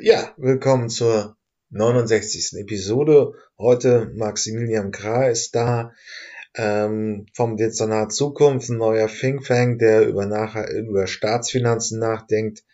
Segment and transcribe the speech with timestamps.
[0.00, 1.36] Ja, willkommen zur
[1.70, 2.58] 69.
[2.58, 3.34] Episode.
[3.56, 5.92] Heute Maximilian Krah ist da
[6.56, 12.64] ähm, vom Dezernat Zukunft, ein neuer Think Tank, der über, nachher, über Staatsfinanzen nachdenkt.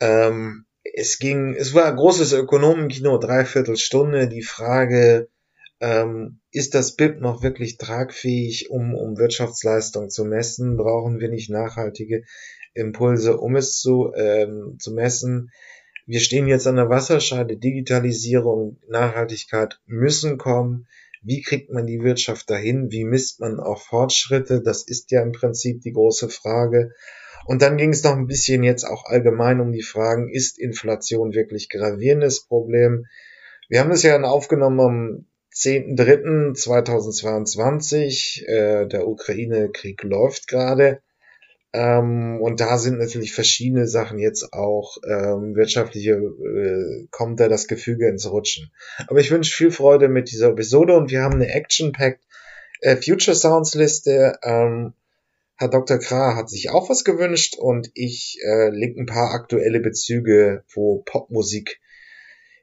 [0.00, 4.26] Ähm, es ging, es war großes Ökonomenkino, dreiviertel Stunde.
[4.26, 5.28] Die Frage,
[5.78, 10.76] ähm, ist das BIP noch wirklich tragfähig, um, um Wirtschaftsleistung zu messen?
[10.76, 12.24] Brauchen wir nicht nachhaltige
[12.74, 15.52] Impulse, um es zu, ähm, zu messen?
[16.06, 20.86] Wir stehen jetzt an der Wasserscheide, Digitalisierung, Nachhaltigkeit müssen kommen.
[21.22, 22.90] Wie kriegt man die Wirtschaft dahin?
[22.90, 24.62] Wie misst man auch Fortschritte?
[24.62, 26.92] Das ist ja im Prinzip die große Frage.
[27.46, 31.34] Und dann ging es noch ein bisschen jetzt auch allgemein um die Fragen, ist Inflation
[31.34, 33.06] wirklich gravierendes Problem?
[33.68, 38.46] Wir haben es ja aufgenommen am 10.3.2022.
[38.46, 41.00] Äh, der Ukraine-Krieg läuft gerade.
[41.74, 47.66] Ähm, und da sind natürlich verschiedene Sachen jetzt auch ähm, wirtschaftliche, äh, kommt da das
[47.66, 48.70] Gefüge ins Rutschen.
[49.08, 52.22] Aber ich wünsche viel Freude mit dieser Episode und wir haben eine Action-Packed
[52.80, 54.38] äh, Future Sounds Liste.
[54.44, 54.92] Ähm,
[55.56, 55.98] Herr Dr.
[55.98, 61.02] Krah hat sich auch was gewünscht und ich äh, link ein paar aktuelle Bezüge, wo
[61.04, 61.80] Popmusik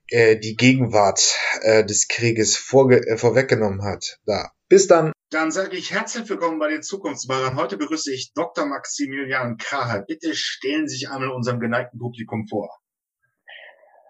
[0.08, 4.20] äh, die Gegenwart äh, des Krieges vorge äh, vorweggenommen hat.
[4.26, 4.52] Da.
[4.70, 5.12] Bis dann.
[5.32, 7.56] Dann sage ich herzlich willkommen bei den Zukunftsbarern.
[7.56, 8.66] Heute begrüße ich Dr.
[8.66, 10.04] Maximilian Kraher.
[10.06, 12.82] Bitte stellen Sie sich einmal unserem geneigten Publikum vor.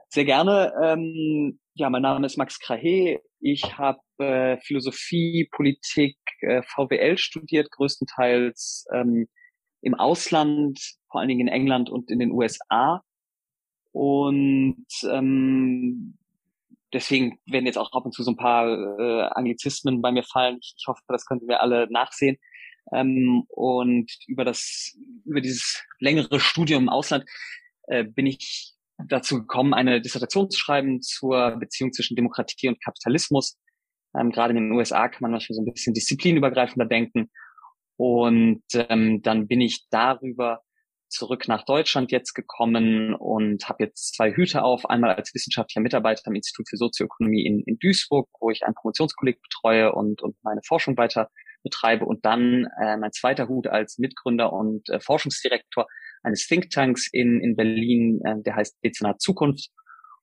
[0.10, 0.74] Sehr gerne.
[0.84, 3.20] Ähm, ja, mein Name ist Max Krahe.
[3.40, 9.28] Ich habe äh, Philosophie, Politik, äh, VWL studiert, größtenteils ähm,
[9.82, 13.04] im Ausland, vor allen Dingen in England und in den USA.
[13.92, 16.18] Und ähm,
[16.94, 18.68] deswegen werden jetzt auch ab und zu so ein paar
[19.00, 20.58] äh, Anglizismen bei mir fallen.
[20.62, 22.38] Ich, ich hoffe, das können wir alle nachsehen.
[22.94, 27.26] Ähm, und über das, über dieses längere Studium im Ausland
[27.88, 28.74] äh, bin ich
[29.08, 33.58] dazu gekommen, eine Dissertation zu schreiben zur Beziehung zwischen Demokratie und Kapitalismus.
[34.18, 37.32] Ähm, gerade in den USA kann man manchmal so ein bisschen disziplinübergreifender denken.
[37.98, 40.62] Und ähm, dann bin ich darüber
[41.12, 44.90] zurück nach Deutschland jetzt gekommen und habe jetzt zwei Hüte auf.
[44.90, 49.42] Einmal als wissenschaftlicher Mitarbeiter am Institut für Sozioökonomie in, in Duisburg, wo ich einen Promotionskolleg
[49.42, 51.30] betreue und, und meine Forschung weiter
[51.64, 52.06] betreibe.
[52.06, 55.86] Und dann äh, mein zweiter Hut als Mitgründer und äh, Forschungsdirektor
[56.24, 59.70] eines Thinktanks in, in Berlin, äh, der heißt Dezernat Zukunft.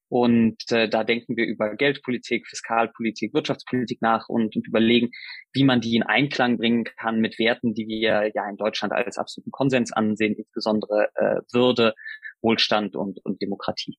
[0.09, 5.11] Und äh, da denken wir über Geldpolitik, Fiskalpolitik, Wirtschaftspolitik nach und, und überlegen,
[5.53, 9.19] wie man die in Einklang bringen kann mit Werten, die wir ja in Deutschland als
[9.19, 11.95] absoluten Konsens ansehen, insbesondere äh, Würde,
[12.41, 13.99] Wohlstand und, und Demokratie.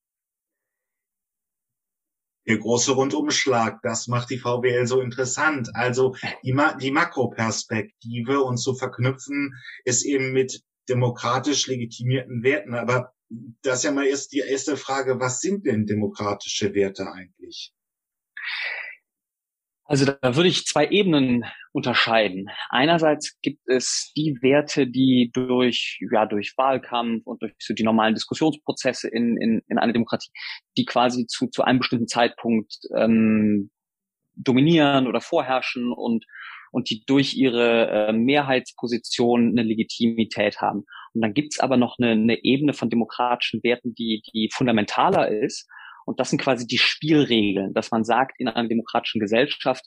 [2.48, 5.70] Der große Rundumschlag, das macht die VWL so interessant.
[5.76, 9.54] Also die, Ma die Makroperspektive und zu verknüpfen
[9.86, 12.74] ist eben mit demokratisch legitimierten Werten.
[12.74, 17.74] Aber das ist ja mal erst die erste Frage, was sind denn demokratische Werte eigentlich?
[19.90, 22.50] Also da würde ich zwei Ebenen unterscheiden.
[22.70, 28.14] Einerseits gibt es die Werte, die durch, ja, durch Wahlkampf und durch so die normalen
[28.14, 30.30] Diskussionsprozesse in, in, in einer Demokratie,
[30.78, 33.72] die quasi zu, zu einem bestimmten Zeitpunkt ähm,
[34.36, 36.24] dominieren oder vorherrschen und,
[36.72, 40.86] und die durch ihre äh, Mehrheitsposition eine Legitimität haben.
[41.14, 45.68] Und dann gibt's aber noch eine, eine Ebene von demokratischen Werten, die, die fundamentaler ist.
[46.06, 49.86] Und das sind quasi die Spielregeln, dass man sagt in einer demokratischen Gesellschaft,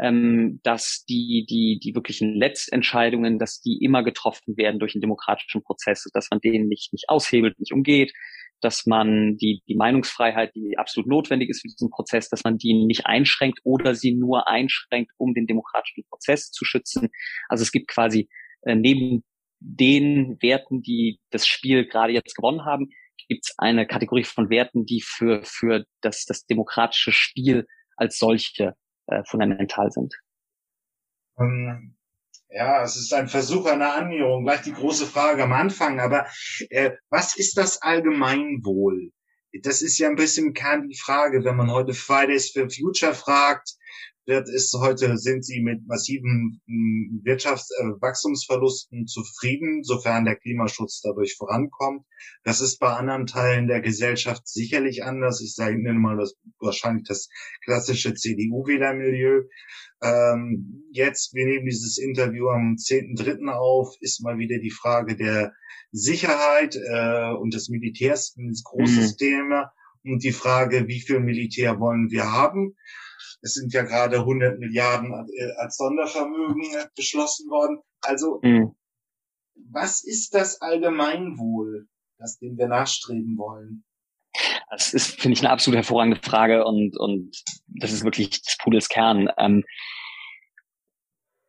[0.00, 5.62] ähm, dass die, die, die wirklichen Letztentscheidungen, dass die immer getroffen werden durch einen demokratischen
[5.62, 8.12] Prozess, dass man denen nicht, nicht aushebelt, nicht umgeht,
[8.60, 12.74] dass man die, die Meinungsfreiheit, die absolut notwendig ist für diesen Prozess, dass man die
[12.74, 17.08] nicht einschränkt oder sie nur einschränkt, um den demokratischen Prozess zu schützen.
[17.48, 18.28] Also es gibt quasi
[18.62, 19.24] äh, neben
[19.60, 22.90] den Werten, die das Spiel gerade jetzt gewonnen haben,
[23.28, 28.74] gibt es eine Kategorie von Werten, die für, für das, das demokratische Spiel als solche
[29.06, 30.14] äh, fundamental sind.
[31.34, 31.96] Um,
[32.48, 36.26] ja, es ist ein Versuch einer Annäherung, gleich die große Frage am Anfang, aber
[36.70, 39.12] äh, was ist das Allgemeinwohl?
[39.62, 43.74] Das ist ja ein bisschen Kern die Frage, wenn man heute Fridays for Future fragt,
[44.28, 51.34] wird, ist heute, sind sie mit massiven hm, Wirtschaftswachstumsverlusten äh, zufrieden, sofern der Klimaschutz dadurch
[51.36, 52.04] vorankommt.
[52.44, 55.40] Das ist bei anderen Teilen der Gesellschaft sicherlich anders.
[55.40, 57.28] Ich sage nenne mal das wahrscheinlich das
[57.64, 59.44] klassische CDU-Wählermilieu.
[60.02, 63.48] Ähm, jetzt, wir nehmen dieses Interview am 10.3.
[63.48, 65.52] auf, ist mal wieder die Frage der
[65.90, 69.16] Sicherheit äh, und des Militärs ein großes mhm.
[69.16, 69.72] Thema
[70.04, 72.76] und die Frage, wie viel Militär wollen wir haben.
[73.40, 76.62] Es sind ja gerade 100 Milliarden äh, als Sondervermögen
[76.96, 77.78] beschlossen worden.
[78.00, 78.74] Also, mhm.
[79.70, 81.88] was ist das Allgemeinwohl,
[82.18, 83.84] das dem wir nachstreben wollen?
[84.70, 88.88] Das ist, finde ich, eine absolut hervorragende Frage und, und das ist wirklich des Pudels
[88.88, 89.30] Kern.
[89.38, 89.64] Ähm,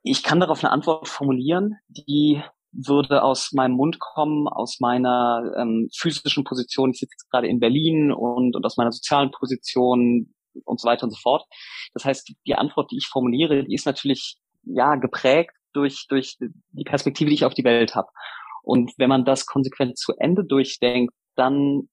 [0.03, 2.41] ich kann darauf eine Antwort formulieren, die
[2.71, 6.91] würde aus meinem Mund kommen, aus meiner ähm, physischen Position.
[6.91, 10.33] Ich sitze jetzt gerade in Berlin und, und aus meiner sozialen Position
[10.65, 11.45] und so weiter und so fort.
[11.93, 16.83] Das heißt, die Antwort, die ich formuliere, die ist natürlich ja geprägt durch durch die
[16.83, 18.09] Perspektive, die ich auf die Welt habe.
[18.63, 21.89] Und wenn man das konsequent zu Ende durchdenkt, dann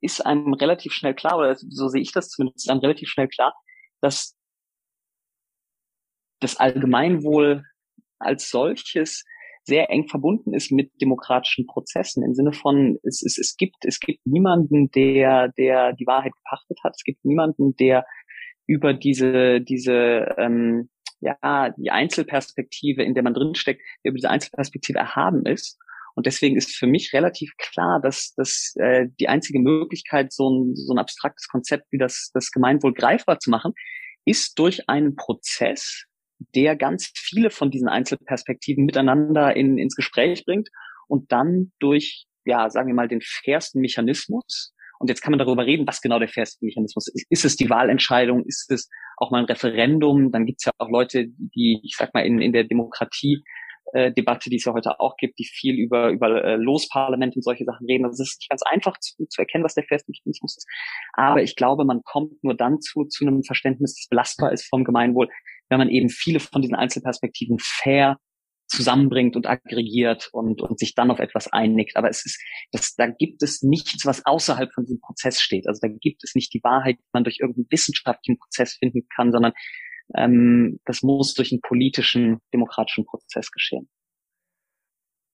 [0.00, 3.54] ist einem relativ schnell klar, oder so sehe ich das zumindest, einem relativ schnell klar,
[4.00, 4.36] dass
[6.40, 7.64] das Allgemeinwohl
[8.18, 9.24] als solches
[9.66, 13.98] sehr eng verbunden ist mit demokratischen Prozessen im Sinne von es, es, es gibt es
[13.98, 16.94] gibt niemanden der der die Wahrheit gepachtet hat.
[16.96, 18.06] Es gibt niemanden der
[18.66, 20.88] über diese diese ähm,
[21.20, 25.78] ja die Einzelperspektive in der man drinsteckt der über diese Einzelperspektive erhaben ist.
[26.14, 30.76] Und deswegen ist für mich relativ klar dass dass äh, die einzige Möglichkeit so ein
[30.76, 33.72] so ein abstraktes Konzept wie das das Gemeinwohl greifbar zu machen
[34.24, 36.06] ist durch einen Prozess
[36.54, 40.68] der ganz viele von diesen Einzelperspektiven miteinander in, ins Gespräch bringt
[41.08, 45.66] und dann durch, ja, sagen wir mal, den fairsten Mechanismus, und jetzt kann man darüber
[45.66, 47.26] reden, was genau der fairste Mechanismus ist.
[47.28, 48.44] Ist es die Wahlentscheidung?
[48.44, 48.88] Ist es
[49.18, 50.32] auch mal ein Referendum?
[50.32, 53.44] Dann gibt es ja auch Leute, die, ich sag mal, in, in der Demokratie
[53.92, 57.42] äh, Debatte, die es ja heute auch gibt, die viel über, über äh, Losparlament und
[57.42, 58.04] solche Sachen reden.
[58.04, 60.66] Also es ist nicht ganz einfach zu, zu erkennen, was der feste Mechanismus ist.
[61.12, 64.84] Aber ich glaube, man kommt nur dann zu, zu einem Verständnis, das belastbar ist vom
[64.84, 65.28] Gemeinwohl,
[65.68, 68.18] wenn man eben viele von diesen Einzelperspektiven fair
[68.68, 71.96] zusammenbringt und aggregiert und, und sich dann auf etwas einigt.
[71.96, 72.42] Aber es ist,
[72.72, 75.68] das, da gibt es nichts, was außerhalb von diesem Prozess steht.
[75.68, 79.30] Also da gibt es nicht die Wahrheit, die man durch irgendeinen wissenschaftlichen Prozess finden kann,
[79.30, 79.52] sondern
[80.16, 83.88] ähm, das muss durch einen politischen, demokratischen Prozess geschehen.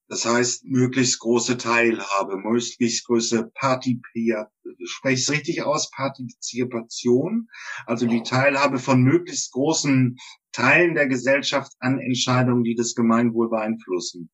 [0.09, 4.47] Das heißt, möglichst große Teilhabe, möglichst große Partizipation,
[4.85, 7.49] spreche ich es richtig aus, Partizipation,
[7.87, 10.17] also die Teilhabe von möglichst großen
[10.53, 14.31] Teilen der Gesellschaft an Entscheidungen, die das Gemeinwohl beeinflussen.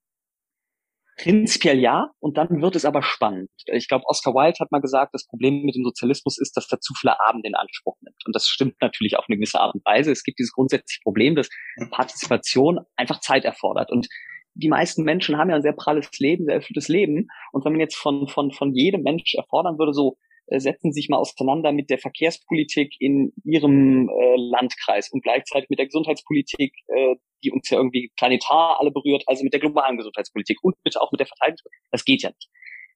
[1.18, 3.50] Prinzipiell ja, und dann wird es aber spannend.
[3.66, 6.78] Ich glaube, Oscar Wilde hat mal gesagt, das Problem mit dem Sozialismus ist, dass er
[6.80, 8.24] zu viele Abende in Anspruch nimmt.
[8.24, 10.12] Und das stimmt natürlich auf eine gewisse Art und Weise.
[10.12, 11.48] Es gibt dieses grundsätzliche Problem, dass
[11.90, 13.90] Partizipation einfach Zeit erfordert.
[13.90, 14.06] Und
[14.54, 17.28] die meisten Menschen haben ja ein sehr pralles Leben, sehr erfülltes Leben.
[17.52, 20.16] Und wenn man jetzt von, von, von jedem Mensch erfordern würde, so
[20.48, 25.78] äh, setzen sich mal auseinander mit der Verkehrspolitik in Ihrem äh, Landkreis und gleichzeitig mit
[25.78, 30.58] der Gesundheitspolitik, äh, die uns ja irgendwie planetar alle berührt, also mit der globalen Gesundheitspolitik
[30.62, 31.88] und bitte auch mit der Verteidigungspolitik.
[31.90, 32.48] Das geht ja nicht.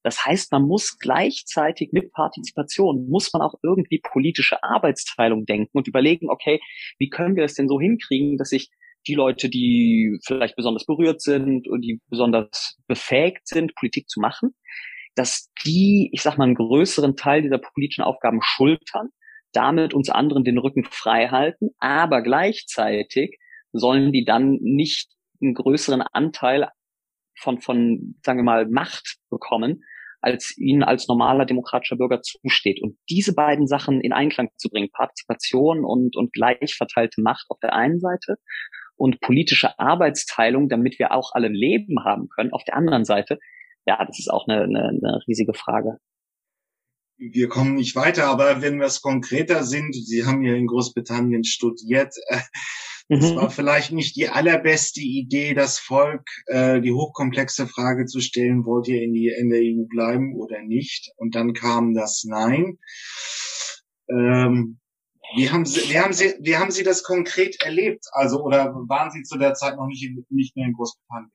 [0.02, 5.87] Das heißt, man muss gleichzeitig mit Partizipation, muss man auch irgendwie politische Arbeitsteilung denken und
[5.87, 6.60] überlegen, okay,
[6.99, 8.70] wie können wir das denn so hinkriegen, dass sich
[9.06, 14.54] die Leute, die vielleicht besonders berührt sind und die besonders befähigt sind, Politik zu machen,
[15.14, 19.08] dass die, ich sag mal, einen größeren Teil dieser politischen Aufgaben schultern,
[19.52, 23.38] damit uns anderen den Rücken frei halten, aber gleichzeitig
[23.72, 25.10] sollen die dann nicht
[25.40, 26.69] einen größeren Anteil
[27.38, 29.82] von, von, sagen wir mal, Macht bekommen,
[30.20, 32.81] als ihnen als normaler demokratischer Bürger zusteht.
[32.81, 37.58] Und diese beiden Sachen in Einklang zu bringen, Partizipation und, und gleich verteilte Macht auf
[37.60, 38.37] der einen Seite
[39.02, 42.52] und politische Arbeitsteilung, damit wir auch alle Leben haben können.
[42.52, 43.40] Auf der anderen Seite,
[43.84, 45.99] ja, das ist auch eine, eine, eine riesige Frage.
[47.19, 51.42] Wir kommen nicht weiter, aber wenn wir es konkreter sind, Sie haben ja in Großbritannien
[51.42, 52.38] studiert, äh,
[53.09, 53.37] es mhm.
[53.37, 58.87] war vielleicht nicht die allerbeste Idee, das Volk äh, die hochkomplexe Frage zu stellen, wollt
[58.87, 61.11] ihr in, die, in der EU bleiben oder nicht?
[61.16, 62.78] Und dann kam das Nein.
[64.09, 64.78] Ähm,
[65.35, 68.05] wie haben Sie, wie haben Sie, wie haben Sie das konkret erlebt?
[68.12, 71.33] Also, oder waren Sie zu der Zeit noch nicht, in, nicht mehr in Großbritannien?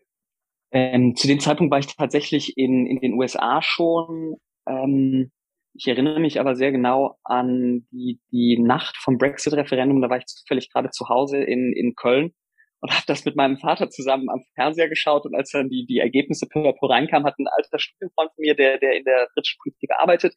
[0.72, 4.36] Ähm, zu dem Zeitpunkt war ich tatsächlich in, in den USA schon.
[4.68, 5.32] Ähm,
[5.74, 10.01] ich erinnere mich aber sehr genau an die, die Nacht vom Brexit-Referendum.
[10.01, 12.34] Da war ich zufällig gerade zu Hause in, in Köln
[12.81, 16.00] und habe das mit meinem Vater zusammen am Fernseher geschaut und als dann die, die
[16.00, 19.57] Ergebnisse per peu reinkamen, hat ein alter Studienfreund von mir, der, der in der britischen
[19.63, 20.34] Politik arbeitet,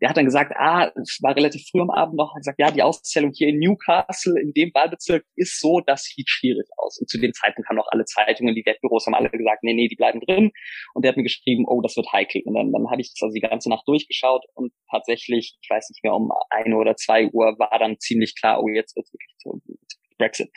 [0.00, 2.70] der hat dann gesagt, ah, es war relativ früh am Abend noch, hat gesagt, ja,
[2.70, 6.98] die Auszählung hier in Newcastle, in dem Wahlbezirk ist so, das sieht schwierig aus.
[7.00, 9.88] Und zu dem Zeitpunkt haben auch alle Zeitungen, die Wettbüros haben alle gesagt, nee, nee,
[9.88, 10.50] die bleiben drin.
[10.94, 12.42] Und der hat mir geschrieben, oh, das wird heikel.
[12.44, 15.88] Und dann, dann habe ich das also die ganze Nacht durchgeschaut und tatsächlich, ich weiß
[15.90, 19.34] nicht mehr, um eine oder zwei Uhr war dann ziemlich klar, oh, jetzt wird wirklich
[19.38, 19.60] so
[20.18, 20.50] Brexit.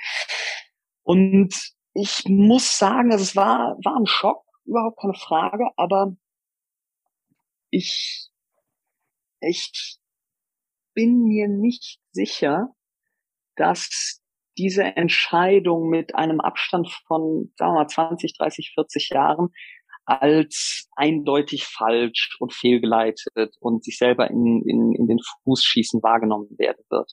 [1.04, 1.54] Und
[1.94, 6.16] ich muss sagen, also es war, war ein Schock, überhaupt keine Frage, aber
[7.70, 8.30] ich,
[9.42, 9.98] ich
[10.94, 12.70] bin mir nicht sicher,
[13.56, 14.22] dass
[14.58, 19.50] diese Entscheidung mit einem Abstand von, sagen wir mal, 20, 30, 40 Jahren
[20.06, 26.50] als eindeutig falsch und fehlgeleitet und sich selber in, in, in den Fuß schießen wahrgenommen
[26.58, 27.12] werden wird.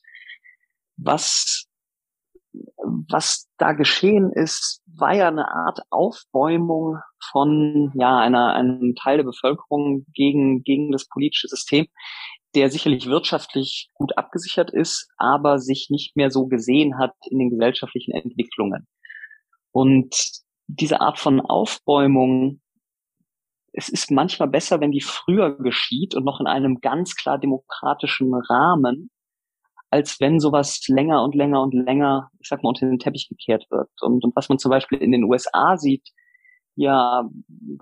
[0.96, 1.69] Was,
[2.82, 6.98] was da geschehen ist, war ja eine Art Aufbäumung
[7.30, 11.86] von ja einer einem Teil der Bevölkerung gegen gegen das politische System,
[12.54, 17.50] der sicherlich wirtschaftlich gut abgesichert ist, aber sich nicht mehr so gesehen hat in den
[17.50, 18.86] gesellschaftlichen Entwicklungen.
[19.72, 20.14] Und
[20.66, 22.60] diese Art von Aufbäumung,
[23.72, 28.34] es ist manchmal besser, wenn die früher geschieht und noch in einem ganz klar demokratischen
[28.34, 29.10] Rahmen,
[29.90, 33.66] als wenn sowas länger und länger und länger, ich sag mal, unter den Teppich gekehrt
[33.70, 33.90] wird.
[34.00, 36.08] Und, und was man zum Beispiel in den USA sieht,
[36.76, 37.28] ja,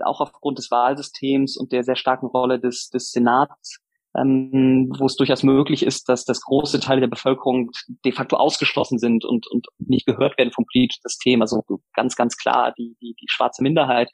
[0.05, 3.81] auch aufgrund des Wahlsystems und der sehr starken Rolle des, des Senats,
[4.17, 7.71] ähm, wo es durchaus möglich ist, dass das große Teile der Bevölkerung
[8.05, 11.43] de facto ausgeschlossen sind und, und nicht gehört werden vom politischen System.
[11.43, 11.63] Also
[11.95, 14.11] ganz, ganz klar die, die, die schwarze Minderheit.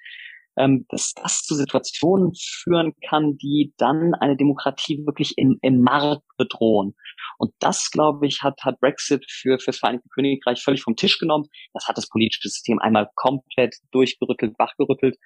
[0.57, 6.23] Ähm, dass das zu Situationen führen kann, die dann eine Demokratie wirklich im, im Markt
[6.37, 6.95] bedrohen.
[7.39, 11.19] Und das, glaube ich, hat, hat Brexit für, für das Vereinigte Königreich völlig vom Tisch
[11.19, 11.47] genommen.
[11.73, 15.17] Das hat das politische System einmal komplett durchgerüttelt, wachgerüttelt.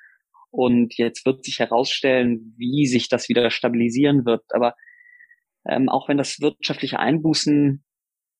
[0.51, 4.43] Und jetzt wird sich herausstellen, wie sich das wieder stabilisieren wird.
[4.51, 4.75] Aber
[5.67, 7.85] ähm, auch wenn das wirtschaftliche Einbußen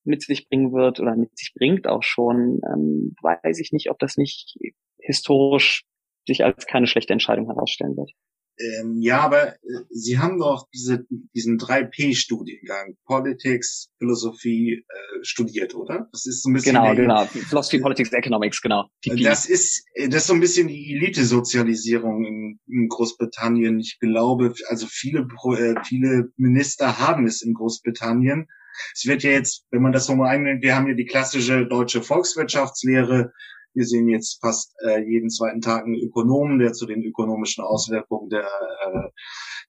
[0.05, 3.99] mit sich bringen wird oder mit sich bringt auch schon, ähm, weiß ich nicht, ob
[3.99, 4.57] das nicht
[5.01, 5.85] historisch
[6.29, 8.13] sich als keine schlechte Entscheidung herausstellen wird.
[8.61, 9.57] Ähm, ja, aber äh,
[9.91, 16.09] Sie haben doch diese, diesen 3P-Studiengang, Politics, Philosophie, äh, studiert, oder?
[16.11, 16.75] Das ist so ein bisschen.
[16.75, 17.25] Genau, genau.
[17.27, 18.89] Philosophy, Politics, Economics, genau.
[19.03, 19.23] PP.
[19.23, 23.79] Das ist, das ist so ein bisschen die Elite-Sozialisierung in, in, Großbritannien.
[23.79, 25.21] Ich glaube, also viele,
[25.57, 28.49] äh, viele Minister haben es in Großbritannien.
[28.95, 31.67] Es wird ja jetzt, wenn man das so mal einnimmt, wir haben ja die klassische
[31.67, 33.33] deutsche Volkswirtschaftslehre,
[33.79, 38.29] wir sehen jetzt fast äh, jeden zweiten Tag einen Ökonomen, der zu den ökonomischen Auswirkungen
[38.29, 39.09] der, äh,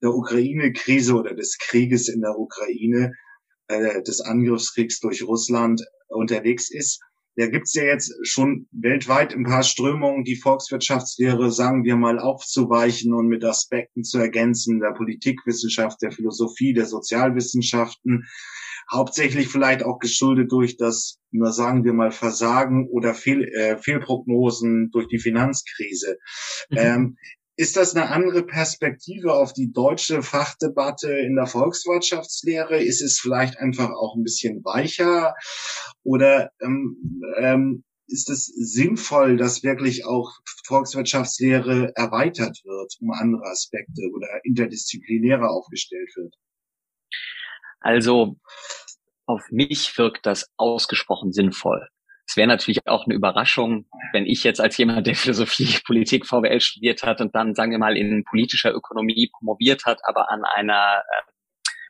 [0.02, 3.14] der Ukraine-Krise oder des Krieges in der Ukraine,
[3.68, 7.00] äh, des Angriffskriegs durch Russland unterwegs ist.
[7.36, 13.14] Da gibt's ja jetzt schon weltweit ein paar Strömungen, die Volkswirtschaftslehre, sagen wir mal, aufzuweichen
[13.14, 18.26] und mit Aspekten zu ergänzen, der Politikwissenschaft, der Philosophie, der Sozialwissenschaften
[18.92, 24.90] hauptsächlich vielleicht auch geschuldet durch das, nur sagen wir mal, Versagen oder Fehl, äh, Fehlprognosen
[24.92, 26.18] durch die Finanzkrise.
[26.70, 26.78] Mhm.
[26.78, 27.18] Ähm,
[27.56, 32.82] ist das eine andere Perspektive auf die deutsche Fachdebatte in der Volkswirtschaftslehre?
[32.82, 35.36] Ist es vielleicht einfach auch ein bisschen weicher?
[36.04, 40.32] Oder ähm, ähm, ist es sinnvoll, dass wirklich auch
[40.66, 46.36] Volkswirtschaftslehre erweitert wird um andere Aspekte oder interdisziplinärer aufgestellt wird?
[47.82, 48.38] Also
[49.30, 51.88] auf mich wirkt das ausgesprochen sinnvoll.
[52.28, 56.60] Es wäre natürlich auch eine Überraschung, wenn ich jetzt als jemand, der Philosophie, Politik, VWL
[56.60, 61.02] studiert hat und dann, sagen wir mal, in politischer Ökonomie promoviert hat, aber an einer
[61.02, 61.32] äh,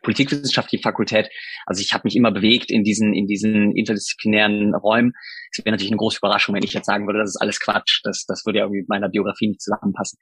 [0.04, 1.30] politikwissenschaftlichen Fakultät.
[1.66, 5.14] Also ich habe mich immer bewegt in diesen, in diesen interdisziplinären Räumen.
[5.52, 8.02] Es wäre natürlich eine große Überraschung, wenn ich jetzt sagen würde, das ist alles Quatsch.
[8.04, 10.20] Das, das würde ja irgendwie mit meiner Biografie nicht zusammenpassen.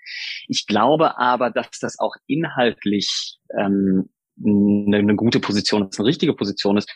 [0.48, 4.10] Ich glaube aber, dass das auch inhaltlich ähm,
[4.46, 6.94] eine, eine gute Position ist, eine richtige Position ist.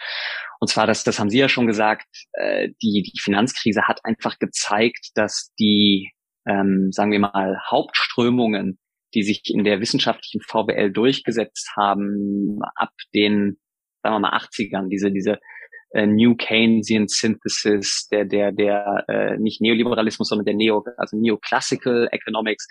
[0.59, 4.37] Und zwar, das, das haben Sie ja schon gesagt, äh, die, die Finanzkrise hat einfach
[4.39, 6.11] gezeigt, dass die,
[6.47, 8.77] ähm, sagen wir mal, Hauptströmungen,
[9.13, 13.57] die sich in der wissenschaftlichen VWL durchgesetzt haben, ab den,
[14.03, 15.39] sagen wir mal, 80ern, diese, diese
[15.93, 22.07] äh, New Keynesian Synthesis, der, der, der, äh, nicht Neoliberalismus, sondern der Neo, also Neoclassical
[22.11, 22.67] Economics,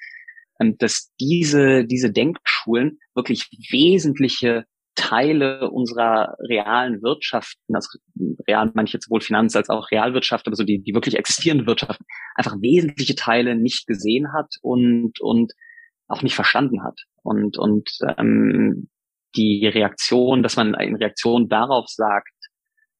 [0.79, 4.64] dass diese, diese Denkschulen wirklich wesentliche
[4.95, 7.99] Teile unserer realen Wirtschaften, also
[8.47, 11.67] real meine ich jetzt sowohl Finanz- als auch Realwirtschaft, aber so die, die wirklich existierende
[11.67, 12.00] Wirtschaft,
[12.35, 15.52] einfach wesentliche Teile nicht gesehen hat und, und
[16.09, 17.00] auch nicht verstanden hat.
[17.23, 17.88] Und, und
[18.19, 18.90] ähm,
[19.37, 22.35] die Reaktion, dass man in Reaktion darauf sagt,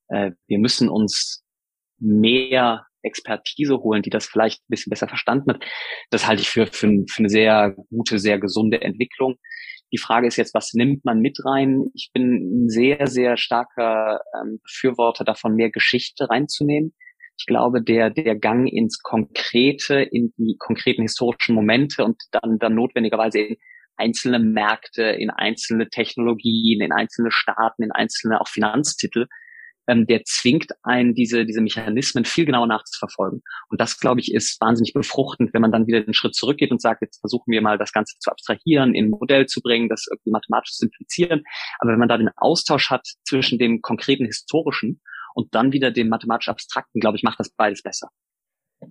[0.09, 1.45] äh, wir müssen uns
[1.99, 5.64] mehr Expertise holen, die das vielleicht ein bisschen besser verstanden hat.
[6.11, 9.37] Das halte ich für, für, für eine sehr gute, sehr gesunde Entwicklung.
[9.92, 11.87] Die Frage ist jetzt, was nimmt man mit rein?
[11.95, 16.95] Ich bin ein sehr, sehr starker ähm, Befürworter davon, mehr Geschichte reinzunehmen.
[17.38, 22.75] Ich glaube, der, der Gang ins Konkrete, in die konkreten historischen Momente und dann, dann
[22.75, 23.57] notwendigerweise in
[23.97, 29.26] einzelne Märkte, in einzelne Technologien, in einzelne Staaten, in einzelne auch Finanztitel,
[29.90, 33.42] ähm, der zwingt einen, diese, diese Mechanismen viel genauer nachzuverfolgen.
[33.68, 36.80] Und das, glaube ich, ist wahnsinnig befruchtend, wenn man dann wieder den Schritt zurückgeht und
[36.80, 40.06] sagt, jetzt versuchen wir mal das Ganze zu abstrahieren, in ein Modell zu bringen, das
[40.09, 41.42] irgendwie mathematisch zu simplizieren.
[41.80, 45.00] Aber wenn man da den Austausch hat zwischen dem konkreten historischen
[45.35, 48.11] und dann wieder dem mathematisch abstrakten, glaube ich, macht das beides besser.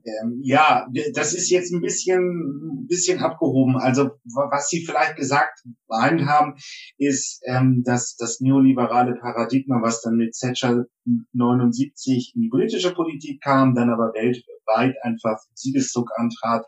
[0.05, 3.77] Ähm, ja, das ist jetzt ein bisschen, ein bisschen abgehoben.
[3.77, 6.55] Also was Sie vielleicht gesagt haben,
[6.97, 10.85] ist, ähm, dass das neoliberale Paradigma, was dann mit Thatcher
[11.33, 16.65] 79 in die britische Politik kam, dann aber weltweit einfach Siegeszug antrat,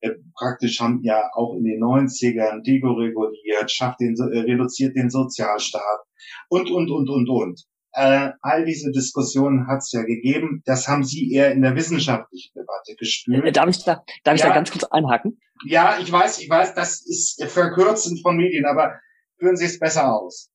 [0.00, 6.00] äh, praktisch haben ja auch in den 90ern dereguliert, schafft den, äh, reduziert den Sozialstaat
[6.48, 7.66] und, und, und, und, und.
[7.98, 10.62] Äh, all diese Diskussionen hat es ja gegeben.
[10.66, 13.42] Das haben Sie eher in der wissenschaftlichen Debatte gespürt.
[13.42, 14.48] Äh, darf ich da, darf ich ja.
[14.48, 15.40] da ganz kurz einhaken?
[15.64, 19.00] Ja, ich weiß, ich weiß, das ist verkürzend von Medien, aber
[19.38, 20.50] führen Sie es besser aus.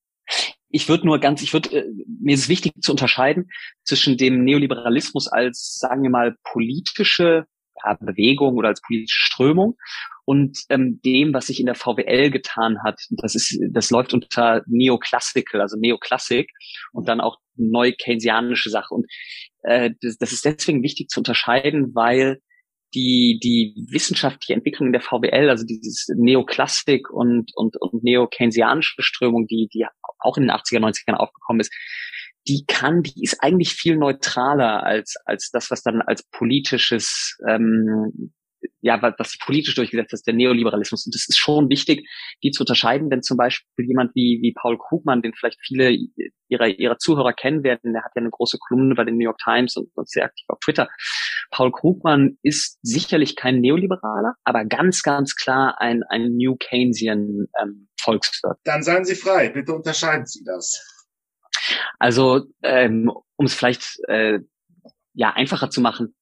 [0.70, 1.86] Ich würde nur ganz, ich würde, äh,
[2.22, 3.50] mir ist wichtig zu unterscheiden
[3.84, 7.46] zwischen dem Neoliberalismus als, sagen wir mal, politische
[7.84, 9.78] ja, Bewegung oder als politische Strömung
[10.26, 13.00] und ähm, dem, was sich in der VWL getan hat.
[13.10, 16.50] Das ist, das läuft unter Neoclassical, also Neoklassik
[16.94, 18.94] und dann auch neu keynesianische Sache.
[18.94, 19.06] Und
[19.64, 22.40] äh, das, das ist deswegen wichtig zu unterscheiden, weil
[22.94, 29.48] die, die wissenschaftliche Entwicklung in der VWL, also dieses Neoklassik und, und, und neo-keynesianische Strömung,
[29.48, 29.86] die, die
[30.20, 31.74] auch in den 80er, 90ern aufgekommen ist,
[32.48, 38.34] die kann, die ist eigentlich viel neutraler als, als das, was dann als politisches ähm,
[38.82, 41.06] ja, was, sich politisch durchgesetzt ist, der Neoliberalismus.
[41.06, 42.08] Und das ist schon wichtig,
[42.44, 45.96] die zu unterscheiden, denn zum Beispiel jemand wie, wie Paul Krugmann, den vielleicht viele
[46.48, 49.40] ihrer, ihrer Zuhörer kennen werden, der hat ja eine große Kolumne bei den New York
[49.44, 50.90] Times und, und sehr aktiv auf Twitter.
[51.52, 57.88] Paul Krugmann ist sicherlich kein Neoliberaler, aber ganz, ganz klar ein, ein New Keynesian ähm,
[58.00, 58.58] Volkswirt.
[58.64, 60.86] Dann seien Sie frei, bitte unterscheiden Sie das.
[62.00, 64.40] Also, ähm, um es vielleicht äh,
[65.14, 66.16] ja einfacher zu machen,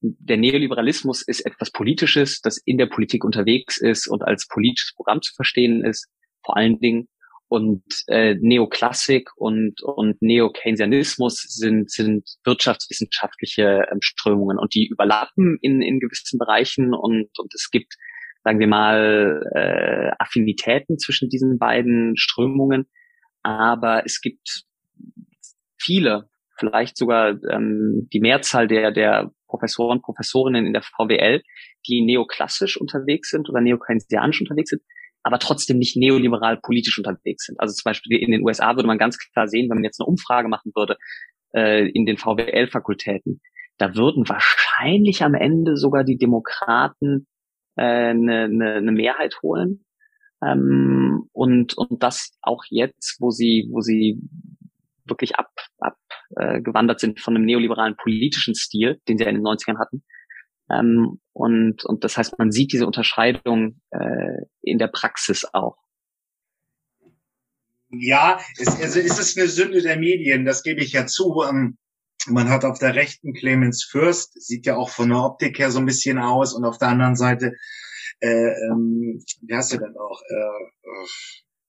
[0.00, 5.20] der Neoliberalismus ist etwas Politisches, das in der Politik unterwegs ist und als politisches Programm
[5.20, 6.08] zu verstehen ist,
[6.44, 7.08] vor allen Dingen.
[7.48, 15.82] Und äh, Neoklassik und, und Neo-Keynesianismus sind, sind wirtschaftswissenschaftliche ähm, Strömungen und die überlappen in,
[15.82, 17.96] in gewissen Bereichen und, und es gibt,
[18.44, 22.88] sagen wir mal, äh, Affinitäten zwischen diesen beiden Strömungen.
[23.42, 24.62] Aber es gibt
[25.76, 26.29] viele,
[26.60, 31.42] vielleicht sogar ähm, die Mehrzahl der, der Professoren, Professorinnen in der VWL,
[31.88, 34.82] die neoklassisch unterwegs sind oder neokeynesianisch unterwegs sind,
[35.22, 37.58] aber trotzdem nicht neoliberal politisch unterwegs sind.
[37.58, 40.06] Also zum Beispiel in den USA würde man ganz klar sehen, wenn man jetzt eine
[40.06, 40.96] Umfrage machen würde
[41.54, 43.40] äh, in den VWL-Fakultäten,
[43.78, 47.26] da würden wahrscheinlich am Ende sogar die Demokraten
[47.76, 49.84] äh, eine, eine, eine Mehrheit holen.
[50.44, 54.20] Ähm, und, und das auch jetzt, wo sie, wo sie
[55.10, 55.96] wirklich ab, ab
[56.36, 56.60] äh,
[56.96, 60.02] sind von einem neoliberalen politischen Stil, den sie ja in den 90ern hatten.
[60.70, 65.76] Ähm, und, und das heißt, man sieht diese Unterscheidung äh, in der Praxis auch.
[67.90, 71.42] Ja, es, also ist es eine Sünde der Medien, das gebe ich ja zu.
[71.48, 71.76] Ähm,
[72.26, 75.80] man hat auf der rechten Clemens Fürst, sieht ja auch von der Optik her so
[75.80, 77.56] ein bisschen aus, und auf der anderen Seite,
[78.20, 80.20] äh, ähm, wie heißt er denn auch?
[80.20, 80.94] Äh,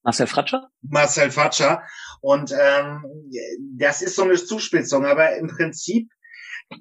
[0.04, 0.70] Marcel Fratscher?
[0.82, 1.84] Marcel Fratscher.
[2.22, 3.06] Und ähm,
[3.78, 6.10] das ist so eine Zuspitzung, aber im Prinzip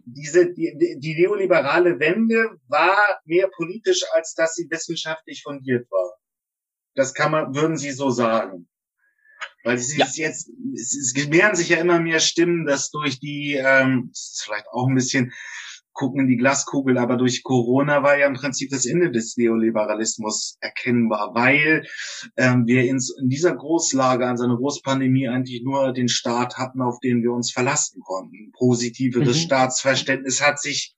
[0.04, 6.14] diese die, die neoliberale Wende war mehr politisch, als dass sie wissenschaftlich fundiert war.
[6.94, 8.68] Das kann man, würden Sie so sagen.
[9.62, 10.06] Weil es ja.
[10.06, 14.32] ist jetzt, es, es mehren sich ja immer mehr Stimmen, dass durch die, ähm, das
[14.32, 15.32] ist vielleicht auch ein bisschen
[15.92, 20.56] gucken in die Glaskugel, aber durch Corona war ja im Prinzip das Ende des Neoliberalismus
[20.60, 21.84] erkennbar, weil
[22.36, 26.80] ähm, wir in, in dieser Großlage, an so einer Großpandemie eigentlich nur den Staat hatten,
[26.80, 28.52] auf den wir uns verlassen konnten.
[28.52, 29.40] Positiveres mhm.
[29.40, 30.94] Staatsverständnis hat sich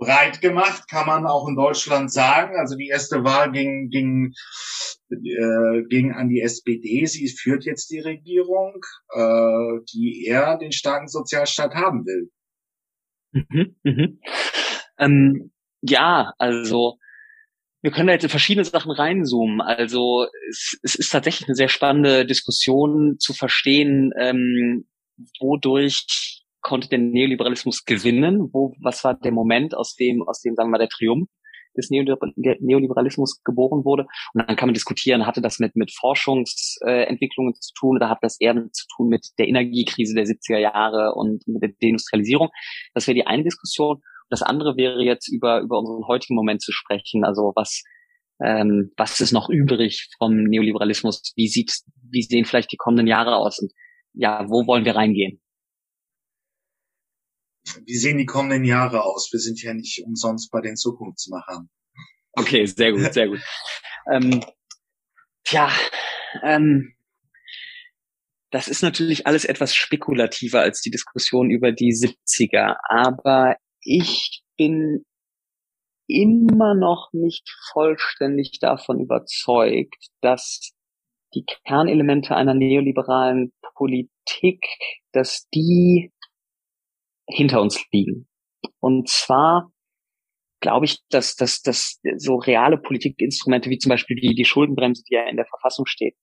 [0.00, 2.56] breit gemacht, kann man auch in Deutschland sagen.
[2.56, 4.32] Also die erste Wahl ging, ging,
[5.10, 7.04] äh, ging an die SPD.
[7.06, 8.80] Sie führt jetzt die Regierung,
[9.12, 12.30] äh, die eher den starken Sozialstaat haben will.
[13.32, 14.20] Mhm, mhm.
[14.98, 16.98] Ähm, ja, also
[17.82, 19.60] wir können da jetzt in verschiedene Sachen reinzoomen.
[19.60, 24.86] Also es, es ist tatsächlich eine sehr spannende Diskussion zu verstehen, ähm,
[25.38, 28.50] wodurch konnte der Neoliberalismus gewinnen?
[28.52, 31.28] Wo, was war der Moment, aus dem, aus dem, sagen wir mal, der Triumph
[31.80, 34.06] des Neoliberalismus geboren wurde.
[34.34, 38.40] Und dann kann man diskutieren, hatte das mit, mit Forschungsentwicklungen zu tun oder hat das
[38.40, 42.48] eher zu tun mit der Energiekrise der 70er Jahre und mit der Deindustrialisierung?
[42.94, 44.00] Das wäre die eine Diskussion.
[44.28, 47.24] Das andere wäre jetzt über, über unseren heutigen Moment zu sprechen.
[47.24, 47.82] Also was,
[48.42, 51.32] ähm, was ist noch übrig vom Neoliberalismus?
[51.36, 51.72] Wie sieht,
[52.10, 53.58] wie sehen vielleicht die kommenden Jahre aus?
[53.58, 53.72] Und
[54.12, 55.40] ja, wo wollen wir reingehen?
[57.84, 59.30] Wie sehen die kommenden Jahre aus?
[59.32, 61.68] Wir sind ja nicht umsonst bei den Zukunftsmachern.
[62.32, 63.40] Okay, sehr gut, sehr gut.
[64.12, 64.42] ähm,
[65.44, 65.70] tja,
[66.42, 66.94] ähm,
[68.50, 75.04] das ist natürlich alles etwas spekulativer als die Diskussion über die 70er, aber ich bin
[76.08, 80.72] immer noch nicht vollständig davon überzeugt, dass
[81.34, 84.64] die Kernelemente einer neoliberalen Politik,
[85.12, 86.12] dass die
[87.30, 88.28] hinter uns liegen.
[88.80, 89.70] Und zwar
[90.60, 95.14] glaube ich, dass, dass, dass so reale Politikinstrumente wie zum Beispiel die, die Schuldenbremse, die
[95.14, 96.14] ja in der Verfassung steht,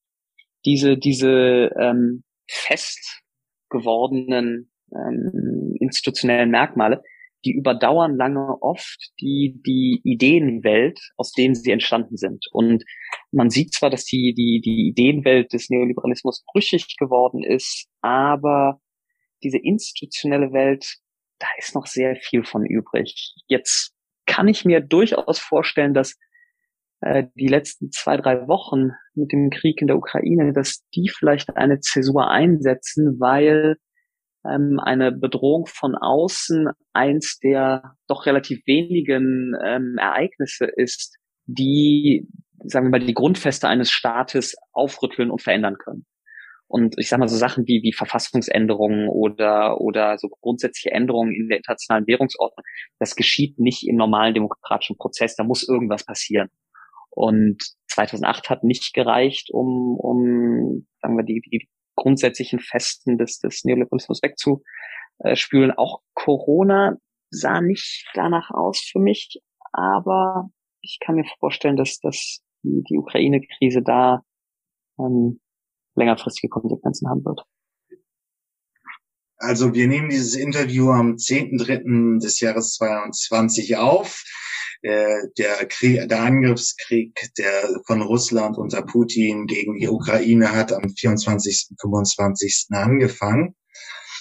[0.65, 3.21] diese, diese ähm, fest
[3.69, 7.03] gewordenen ähm, institutionellen Merkmale,
[7.45, 12.45] die überdauern lange oft die, die Ideenwelt, aus denen sie entstanden sind.
[12.51, 12.83] Und
[13.31, 18.79] man sieht zwar, dass die, die, die Ideenwelt des Neoliberalismus brüchig geworden ist, aber
[19.43, 20.97] diese institutionelle Welt,
[21.39, 23.33] da ist noch sehr viel von übrig.
[23.47, 23.93] Jetzt
[24.25, 26.15] kann ich mir durchaus vorstellen, dass
[27.01, 31.55] äh, die letzten zwei, drei Wochen mit dem Krieg in der Ukraine, dass die vielleicht
[31.55, 33.77] eine Zäsur einsetzen, weil
[34.45, 42.27] ähm, eine Bedrohung von außen eins der doch relativ wenigen ähm, Ereignisse ist, die,
[42.63, 46.05] sagen wir mal, die Grundfeste eines Staates aufrütteln und verändern können.
[46.67, 51.47] Und ich sage mal so Sachen wie, wie Verfassungsänderungen oder, oder so grundsätzliche Änderungen in
[51.47, 52.65] der internationalen Währungsordnung,
[52.99, 56.49] das geschieht nicht im normalen demokratischen Prozess, da muss irgendwas passieren.
[57.09, 63.63] Und 2008 hat nicht gereicht, um, um sagen wir, die, die grundsätzlichen Festen des, des
[63.63, 65.71] Neoliberalismus wegzuspülen.
[65.71, 66.97] Auch Corona
[67.29, 69.41] sah nicht danach aus für mich,
[69.73, 70.49] aber
[70.81, 74.21] ich kann mir vorstellen, dass, dass die, Ukraine-Krise da
[74.99, 75.39] ähm,
[75.97, 77.41] längerfristige Konsequenzen haben wird.
[79.39, 82.19] Also wir nehmen dieses Interview am 10.3.
[82.19, 84.23] des Jahres 22 auf.
[84.81, 90.89] Äh, der, Krieg, der Angriffskrieg der von Russland unter Putin gegen die Ukraine hat am
[90.89, 91.69] 24.
[91.81, 92.67] 25.
[92.71, 93.55] angefangen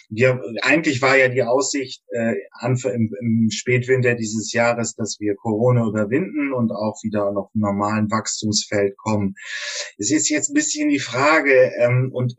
[0.08, 5.86] wir, eigentlich war ja die Aussicht äh, im, im Spätwinter dieses Jahres, dass wir Corona
[5.86, 9.34] überwinden und auch wieder auf ein normalen Wachstumsfeld kommen.
[9.98, 12.34] Es ist jetzt ein bisschen die Frage ähm, und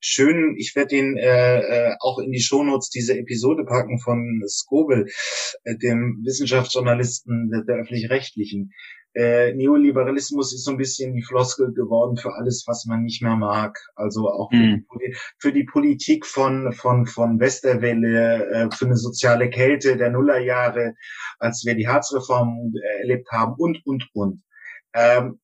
[0.00, 5.06] schön, ich werde den äh, äh, auch in die Shownotes dieser Episode packen von Skobel,
[5.64, 8.72] äh, dem Wissenschaftsjournalisten der, der öffentlich-rechtlichen
[9.16, 13.36] äh, Neoliberalismus ist so ein bisschen die Floskel geworden für alles, was man nicht mehr
[13.36, 13.78] mag.
[13.94, 14.84] Also auch mhm.
[14.92, 20.10] für, die, für, die, Politik von, von, von Westerwelle, äh, für eine soziale Kälte der
[20.10, 20.94] Nullerjahre,
[21.38, 24.42] als wir die Harzreform äh, erlebt haben und, und, und.
[24.92, 25.40] Ähm,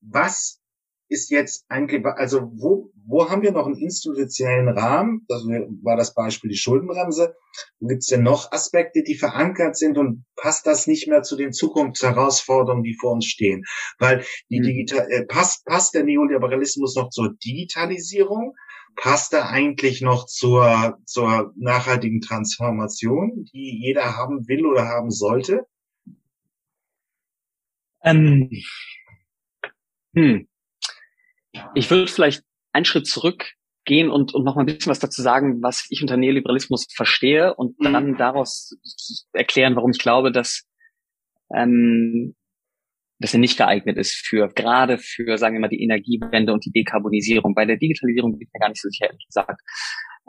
[0.00, 0.58] was
[1.08, 5.24] ist jetzt eigentlich, also wo, wo haben wir noch einen institutionellen Rahmen?
[5.28, 7.34] Das war das Beispiel die Schuldenbremse.
[7.80, 11.52] Wo gibt's denn noch Aspekte, die verankert sind und passt das nicht mehr zu den
[11.52, 13.64] Zukunftsherausforderungen, die vor uns stehen?
[13.98, 14.64] Weil die mhm.
[14.64, 18.54] Digital, äh, passt, passt der Neoliberalismus noch zur Digitalisierung?
[18.94, 25.66] Passt er eigentlich noch zur, zur nachhaltigen Transformation, die jeder haben will oder haben sollte?
[28.02, 28.50] Ähm,
[30.14, 30.48] hm.
[31.74, 35.62] Ich würde vielleicht einen Schritt zurückgehen und, und noch mal ein bisschen was dazu sagen,
[35.62, 37.92] was ich unter Neoliberalismus verstehe und mhm.
[37.92, 38.76] dann daraus
[39.32, 40.64] erklären, warum ich glaube, dass,
[41.54, 42.34] ähm,
[43.18, 46.72] dass er nicht geeignet ist für, gerade für, sagen wir mal, die Energiewende und die
[46.72, 47.54] Dekarbonisierung.
[47.54, 49.60] Bei der Digitalisierung bin ich mir gar nicht so sicher, ehrlich gesagt.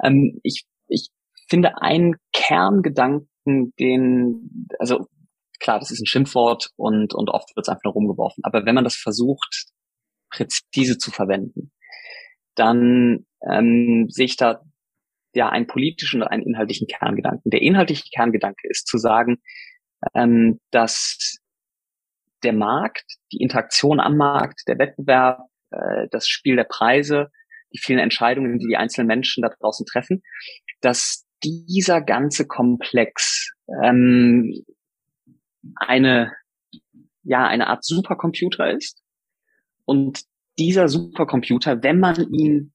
[0.03, 1.09] Ähm, ich, ich
[1.49, 5.07] finde einen Kerngedanken, den, also
[5.59, 8.43] klar, das ist ein Schimpfwort und, und oft wird es einfach nur rumgeworfen.
[8.43, 9.67] Aber wenn man das versucht,
[10.29, 11.71] präzise zu verwenden,
[12.55, 14.61] dann ähm, sehe ich da
[15.33, 17.49] ja einen politischen und einen inhaltlichen Kerngedanken.
[17.49, 19.41] Der inhaltliche Kerngedanke ist zu sagen,
[20.13, 21.37] ähm, dass
[22.43, 25.39] der Markt, die Interaktion am Markt, der Wettbewerb,
[25.71, 27.29] äh, das Spiel der Preise,
[27.73, 30.21] die vielen Entscheidungen, die die einzelnen Menschen da draußen treffen,
[30.81, 33.51] dass dieser ganze Komplex
[33.83, 34.65] ähm,
[35.75, 36.33] eine
[37.23, 39.01] ja eine Art Supercomputer ist,
[39.85, 40.21] und
[40.57, 42.73] dieser Supercomputer, wenn man ihn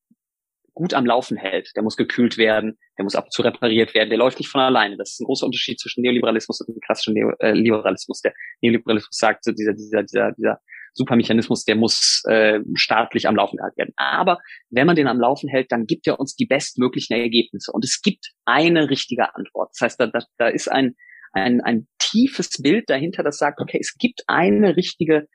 [0.76, 4.10] gut am Laufen hält, der muss gekühlt werden, der muss ab und zu repariert werden,
[4.10, 4.96] der läuft nicht von alleine.
[4.98, 8.20] Das ist ein großer Unterschied zwischen Neoliberalismus und dem klassischen Neoliberalismus.
[8.20, 10.60] Der Neoliberalismus sagt, so dieser, dieser, dieser, dieser
[10.92, 13.94] Supermechanismus, der muss äh, staatlich am Laufen gehalten werden.
[13.96, 17.72] Aber wenn man den am Laufen hält, dann gibt er uns die bestmöglichen Ergebnisse.
[17.72, 19.70] Und es gibt eine richtige Antwort.
[19.72, 20.94] Das heißt, da, da, da ist ein,
[21.32, 25.26] ein, ein tiefes Bild dahinter, das sagt, okay, es gibt eine richtige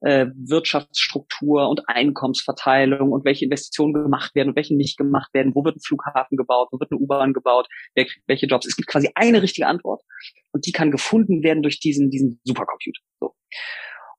[0.00, 5.64] äh, Wirtschaftsstruktur und Einkommensverteilung und welche Investitionen gemacht werden und welche nicht gemacht werden, wo
[5.64, 8.66] wird ein Flughafen gebaut, wo wird eine U-Bahn gebaut, wer kriegt welche Jobs.
[8.66, 10.02] Es gibt quasi eine richtige Antwort
[10.52, 13.00] und die kann gefunden werden durch diesen, diesen Supercomputer.
[13.20, 13.34] So.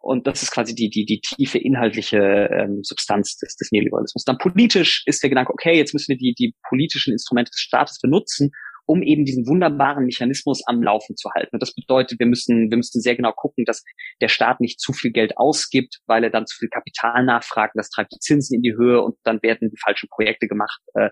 [0.01, 4.23] Und das ist quasi die, die, die tiefe inhaltliche ähm, Substanz des, des Neoliberalismus.
[4.23, 7.99] Dann politisch ist der Gedanke, okay, jetzt müssen wir die, die politischen Instrumente des Staates
[7.99, 8.51] benutzen,
[8.89, 11.52] um eben diesen wunderbaren Mechanismus am Laufen zu halten.
[11.56, 13.84] Und das bedeutet, wir müssen, wir müssen sehr genau gucken, dass
[14.19, 17.73] der Staat nicht zu viel Geld ausgibt, weil er dann zu viel Kapital nachfragt.
[17.75, 21.10] Das treibt die Zinsen in die Höhe und dann werden die falschen Projekte gemacht, äh,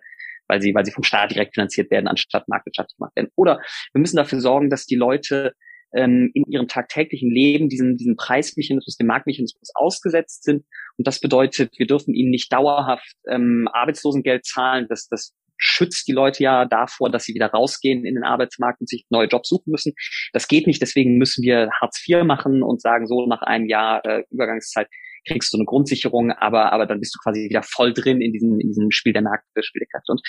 [0.48, 3.30] weil sie, weil sie vom Staat direkt finanziert werden, anstatt marktwirtschaftlich gemacht werden.
[3.36, 3.60] Oder
[3.94, 5.54] wir müssen dafür sorgen, dass die Leute
[5.94, 10.66] ähm, in ihrem tagtäglichen Leben diesen, diesen Preismechanismus, dem Marktmechanismus ausgesetzt sind.
[10.98, 14.88] Und das bedeutet, wir dürfen ihnen nicht dauerhaft ähm, Arbeitslosengeld zahlen.
[14.90, 18.90] Das, das schützt die Leute ja davor, dass sie wieder rausgehen in den Arbeitsmarkt und
[18.90, 19.94] sich neue Jobs suchen müssen.
[20.34, 24.06] Das geht nicht, deswegen müssen wir Hartz IV machen und sagen, so nach einem Jahr
[24.06, 24.88] äh, Übergangszeit
[25.26, 28.60] kriegst du eine Grundsicherung, aber, aber dann bist du quasi wieder voll drin in diesem,
[28.60, 30.12] in diesem Spiel der Märkte, Spiel der Kräfte.
[30.12, 30.22] Und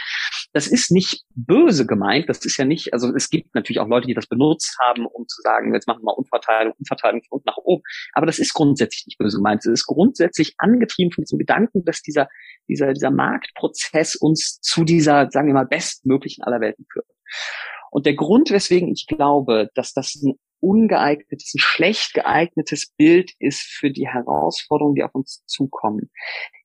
[0.53, 4.07] das ist nicht böse gemeint, das ist ja nicht, also es gibt natürlich auch Leute,
[4.07, 7.49] die das benutzt haben, um zu sagen, jetzt machen wir mal Umverteilung, Umverteilung von unten
[7.49, 7.83] nach oben.
[8.13, 9.61] Aber das ist grundsätzlich nicht böse gemeint.
[9.61, 12.29] Es ist grundsätzlich angetrieben von diesem Gedanken, dass dieser,
[12.69, 17.07] dieser, dieser Marktprozess uns zu dieser, sagen wir mal, bestmöglichen aller Welten führt.
[17.91, 23.61] Und der Grund, weswegen ich glaube, dass das ein ungeeignetes, ein schlecht geeignetes Bild ist
[23.61, 26.11] für die Herausforderungen, die auf uns zukommen,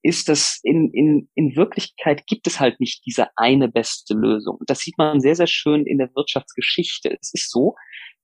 [0.02, 4.60] ist, dass in, in, in Wirklichkeit gibt es halt nicht diese eine beste Lösung.
[4.66, 7.16] Das sieht man sehr, sehr schön in der Wirtschaftsgeschichte.
[7.22, 7.76] Es ist so,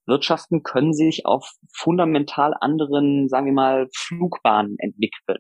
[0.06, 5.38] Wirtschaften können sich auf fundamental anderen, sagen wir mal, Flugbahnen entwickeln.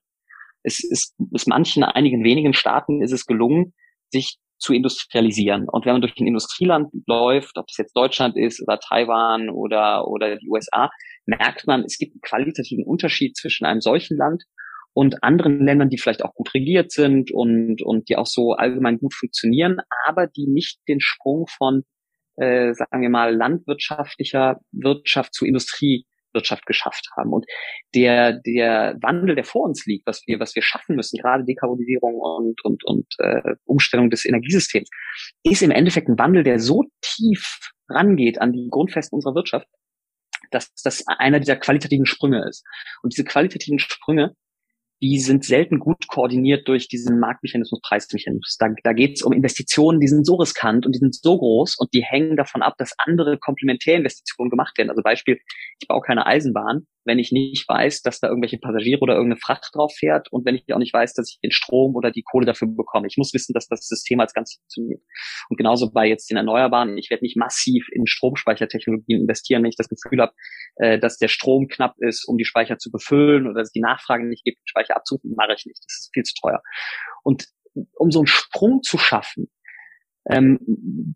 [0.63, 3.73] Es ist, es manchen, einigen wenigen Staaten ist es gelungen,
[4.09, 5.67] sich zu industrialisieren.
[5.69, 10.07] Und wenn man durch ein Industrieland läuft, ob das jetzt Deutschland ist oder Taiwan oder,
[10.07, 10.89] oder die USA,
[11.25, 14.43] merkt man, es gibt einen qualitativen Unterschied zwischen einem solchen Land
[14.93, 18.97] und anderen Ländern, die vielleicht auch gut regiert sind und, und die auch so allgemein
[18.97, 21.83] gut funktionieren, aber die nicht den Sprung von,
[22.35, 27.33] äh, sagen wir mal, landwirtschaftlicher Wirtschaft zu Industrie Wirtschaft geschafft haben.
[27.33, 27.45] Und
[27.95, 32.15] der, der Wandel, der vor uns liegt, was wir, was wir schaffen müssen, gerade Dekarbonisierung
[32.15, 34.89] und, und, und äh, Umstellung des Energiesystems,
[35.43, 39.67] ist im Endeffekt ein Wandel, der so tief rangeht an die Grundfesten unserer Wirtschaft,
[40.51, 42.65] dass das einer dieser qualitativen Sprünge ist.
[43.01, 44.35] Und diese qualitativen Sprünge,
[45.01, 48.57] die sind selten gut koordiniert durch diesen Marktmechanismus, Preismechanismus.
[48.59, 51.77] Da, da geht es um Investitionen, die sind so riskant und die sind so groß
[51.77, 54.89] und die hängen davon ab, dass andere Komplementärinvestitionen gemacht werden.
[54.89, 55.39] Also Beispiel,
[55.79, 59.71] ich baue keine Eisenbahn, wenn ich nicht weiß, dass da irgendwelche Passagiere oder irgendeine Fracht
[59.73, 62.45] drauf fährt und wenn ich auch nicht weiß, dass ich den Strom oder die Kohle
[62.45, 63.07] dafür bekomme.
[63.07, 65.01] Ich muss wissen, dass das System als Ganzes funktioniert.
[65.49, 66.97] Und genauso bei jetzt den Erneuerbaren.
[66.97, 70.33] Ich werde nicht massiv in Stromspeichertechnologien investieren, wenn ich das Gefühl habe,
[70.75, 73.81] äh, dass der Strom knapp ist, um die Speicher zu befüllen oder dass es die
[73.81, 75.79] Nachfrage nicht gibt, den Speicher abzurufen, mache ich nicht.
[75.85, 76.61] Das ist viel zu teuer.
[77.23, 77.47] Und
[77.95, 79.49] um so einen Sprung zu schaffen,
[80.29, 80.59] ähm,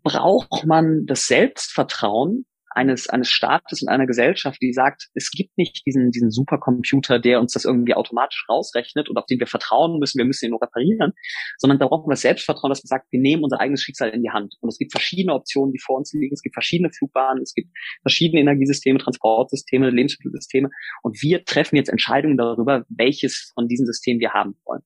[0.02, 5.86] braucht man das Selbstvertrauen, eines, eines Staates und einer Gesellschaft, die sagt, es gibt nicht
[5.86, 10.18] diesen, diesen Supercomputer, der uns das irgendwie automatisch rausrechnet und auf den wir vertrauen müssen,
[10.18, 11.12] wir müssen ihn nur reparieren,
[11.58, 14.30] sondern da brauchen wir Selbstvertrauen, dass man sagt, wir nehmen unser eigenes Schicksal in die
[14.30, 14.56] Hand.
[14.60, 16.34] Und es gibt verschiedene Optionen, die vor uns liegen.
[16.34, 17.70] Es gibt verschiedene Flugbahnen, es gibt
[18.02, 20.68] verschiedene Energiesysteme, Transportsysteme, Lebensmittelsysteme.
[21.02, 24.82] Und wir treffen jetzt Entscheidungen darüber, welches von diesen Systemen wir haben wollen.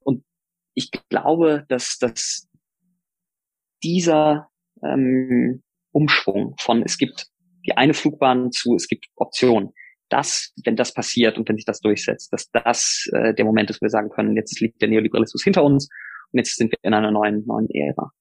[0.00, 0.24] Und
[0.74, 2.48] ich glaube, dass, dass
[3.84, 4.48] dieser
[4.82, 5.62] ähm,
[5.94, 7.26] Umschwung von es gibt
[7.66, 9.70] die eine Flugbahn zu es gibt Optionen.
[10.10, 13.80] Das, wenn das passiert und wenn sich das durchsetzt, dass das äh, der Moment ist,
[13.80, 15.88] wo wir sagen können, jetzt liegt der Neoliberalismus hinter uns
[16.30, 18.12] und jetzt sind wir in einer neuen, neuen Ära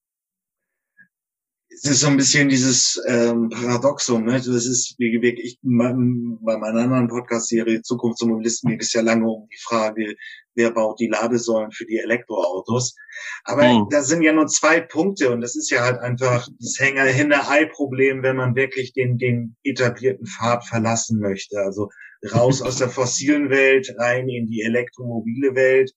[1.75, 4.33] es ist so ein bisschen dieses ähm, Paradoxum, ne?
[4.33, 9.27] Das ist, wie ich bei meiner anderen Podcast-Serie Zukunft zum Mobilisten ging es ja lange
[9.27, 10.15] um die Frage,
[10.55, 12.95] wer baut die Ladesäulen für die Elektroautos.
[13.43, 13.87] Aber mhm.
[13.89, 18.35] da sind ja nur zwei Punkte und das ist ja halt einfach das Hänger-Hinne-Ei-Problem, wenn
[18.35, 21.57] man wirklich den, den etablierten Pfad verlassen möchte.
[21.59, 21.89] Also
[22.33, 25.91] raus aus der fossilen Welt, rein in die elektromobile Welt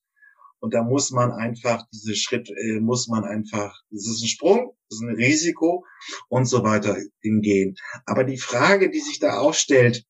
[0.60, 4.76] und da muss man einfach, diese Schritt äh, muss man einfach, das ist ein Sprung,
[4.88, 5.84] das ist ein Risiko
[6.28, 7.76] und so weiter hingehen.
[8.04, 10.04] Aber die Frage, die sich da aufstellt,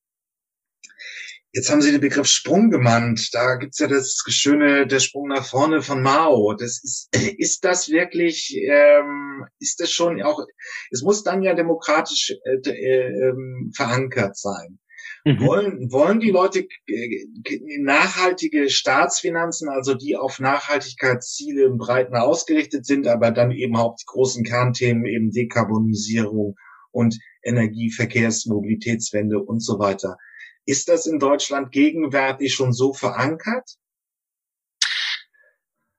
[1.56, 3.30] Jetzt haben Sie den Begriff Sprung gemeint.
[3.32, 6.52] Da gibt's ja das schöne, der Sprung nach vorne von Mao.
[6.52, 10.38] Das ist, ist das wirklich, ähm, ist das schon auch,
[10.90, 14.78] es muss dann ja demokratisch äh, äh, ähm, verankert sein.
[15.26, 15.40] Mhm.
[15.40, 17.26] Wollen, wollen die Leute äh,
[17.80, 24.04] nachhaltige Staatsfinanzen, also die auf Nachhaltigkeitsziele im Breiten ausgerichtet sind, aber dann eben auch die
[24.06, 26.54] großen Kernthemen eben Dekarbonisierung
[26.92, 30.16] und Energie, Verkehrs, Mobilitätswende und so weiter.
[30.64, 33.68] Ist das in Deutschland gegenwärtig schon so verankert?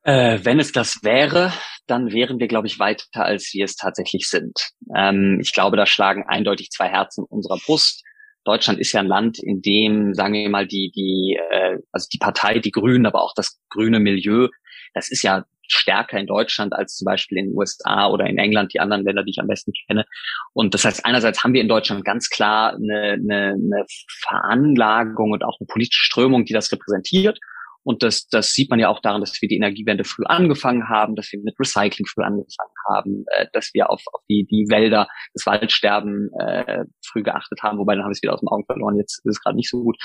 [0.03, 1.51] Äh, wenn es das wäre,
[1.85, 4.69] dann wären wir, glaube ich, weiter, als wir es tatsächlich sind.
[4.95, 8.05] Ähm, ich glaube, da schlagen eindeutig zwei Herzen in unserer Brust.
[8.47, 12.17] Deutschland ist ja ein Land, in dem, sagen wir mal, die, die, äh, also die
[12.17, 14.47] Partei, die Grünen, aber auch das grüne Milieu,
[14.93, 18.73] das ist ja stärker in Deutschland als zum Beispiel in den USA oder in England,
[18.73, 20.05] die anderen Länder, die ich am besten kenne.
[20.53, 23.85] Und das heißt, einerseits haben wir in Deutschland ganz klar eine, eine, eine
[24.21, 27.39] Veranlagung und auch eine politische Strömung, die das repräsentiert.
[27.87, 31.15] Und das, das sieht man ja auch daran, dass wir die Energiewende früh angefangen haben,
[31.15, 35.07] dass wir mit Recycling früh angefangen haben, äh, dass wir auf, auf die, die Wälder,
[35.33, 38.65] das Waldsterben äh, früh geachtet haben, wobei dann habe ich es wieder aus dem Augen
[38.65, 39.97] verloren, jetzt ist es gerade nicht so gut.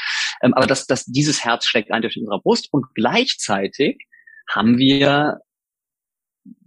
[0.44, 3.98] Ähm, aber dass, dass dieses Herz schlägt eindeutig in unserer Brust und gleichzeitig
[4.48, 5.40] haben wir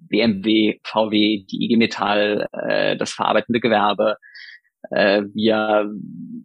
[0.10, 4.17] BMW, VW, die IG Metall, äh, das verarbeitende Gewerbe,
[4.91, 5.89] äh, wir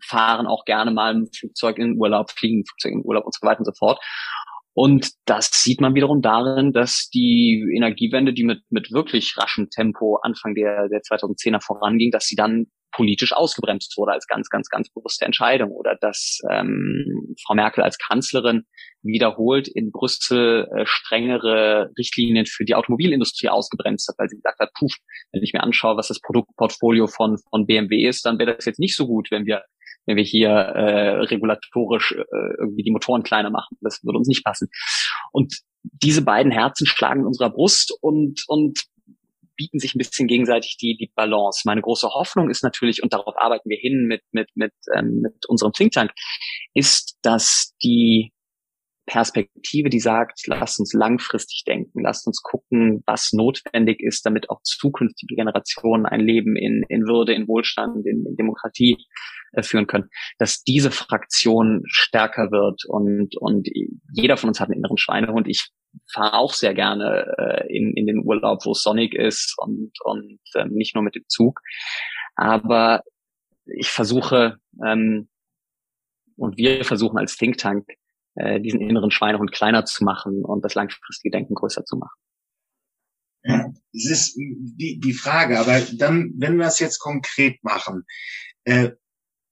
[0.04, 3.44] fahren auch gerne mal im Flugzeug in Urlaub, fliegen im Flugzeug in Urlaub und so
[3.44, 3.98] weiter und so fort.
[4.72, 10.18] Und das sieht man wiederum darin, dass die Energiewende, die mit, mit wirklich raschem Tempo
[10.22, 14.88] Anfang der, der 2010er voranging, dass sie dann politisch ausgebremst wurde als ganz, ganz, ganz
[14.90, 15.70] bewusste Entscheidung.
[15.70, 18.64] Oder dass ähm, Frau Merkel als Kanzlerin
[19.02, 24.70] wiederholt in Brüssel äh, strengere Richtlinien für die Automobilindustrie ausgebremst hat, weil sie gesagt hat,
[24.78, 24.88] puh,
[25.32, 28.80] wenn ich mir anschaue, was das Produktportfolio von, von BMW ist, dann wäre das jetzt
[28.80, 29.62] nicht so gut, wenn wir
[30.06, 33.76] wenn wir hier äh, regulatorisch äh, irgendwie die Motoren kleiner machen.
[33.80, 34.68] Das würde uns nicht passen.
[35.32, 38.84] Und diese beiden Herzen schlagen in unserer Brust und, und
[39.56, 41.62] bieten sich ein bisschen gegenseitig die, die Balance.
[41.66, 45.46] Meine große Hoffnung ist natürlich, und darauf arbeiten wir hin mit, mit, mit, ähm, mit
[45.48, 46.12] unserem Think Tank,
[46.72, 48.32] ist, dass die
[49.10, 54.62] Perspektive, die sagt, lasst uns langfristig denken, lasst uns gucken, was notwendig ist, damit auch
[54.62, 58.98] zukünftige Generationen ein Leben in, in Würde, in Wohlstand, in, in Demokratie
[59.52, 63.68] äh, führen können, dass diese Fraktion stärker wird und, und
[64.14, 65.48] jeder von uns hat einen inneren Schweinehund.
[65.48, 65.70] Ich
[66.12, 70.38] fahre auch sehr gerne äh, in, in den Urlaub, wo es sonnig ist und, und
[70.54, 71.58] äh, nicht nur mit dem Zug.
[72.36, 73.02] Aber
[73.66, 75.28] ich versuche ähm,
[76.36, 77.86] und wir versuchen als Think Tank
[78.34, 82.18] äh, diesen inneren Schweinehund kleiner zu machen und das langfristige Denken größer zu machen.
[83.42, 88.04] Ja, es ist die, die Frage, aber dann, wenn wir es jetzt konkret machen,
[88.64, 88.90] äh,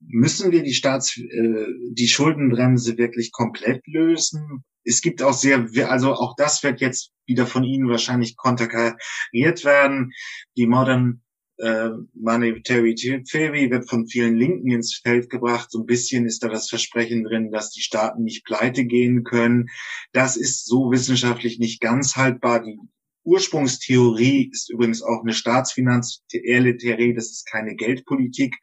[0.01, 4.65] müssen wir die Staats, äh, die Schuldenbremse wirklich komplett lösen?
[4.85, 10.13] Es gibt auch sehr, also auch das wird jetzt wieder von Ihnen wahrscheinlich konterkariert werden.
[10.57, 11.23] Die Modern
[11.59, 15.71] äh, Monetary Theory wird von vielen Linken ins Feld gebracht.
[15.71, 19.69] So ein bisschen ist da das Versprechen drin, dass die Staaten nicht pleite gehen können.
[20.13, 22.63] Das ist so wissenschaftlich nicht ganz haltbar.
[22.63, 22.79] Die
[23.25, 28.57] Ursprungstheorie ist übrigens auch eine staatsfinanzielle Theorie, das ist keine Geldpolitik.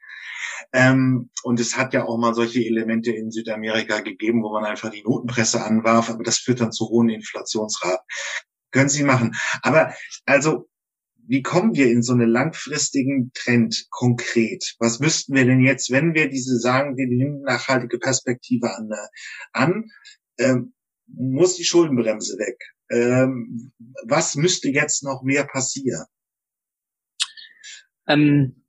[0.74, 4.90] Ähm, und es hat ja auch mal solche Elemente in Südamerika gegeben, wo man einfach
[4.90, 8.06] die Notenpresse anwarf, aber das führt dann zu hohen Inflationsraten.
[8.72, 9.36] Können Sie machen.
[9.62, 9.94] Aber
[10.26, 10.68] also
[11.28, 14.76] wie kommen wir in so einen langfristigen Trend konkret?
[14.80, 18.90] Was müssten wir denn jetzt, wenn wir diese sagen, wir nehmen nachhaltige Perspektive an,
[19.52, 19.86] an
[20.38, 20.74] ähm,
[21.08, 22.58] muss die Schuldenbremse weg?
[22.90, 23.72] Ähm,
[24.06, 26.06] was müsste jetzt noch mehr passieren?
[28.08, 28.64] Ähm,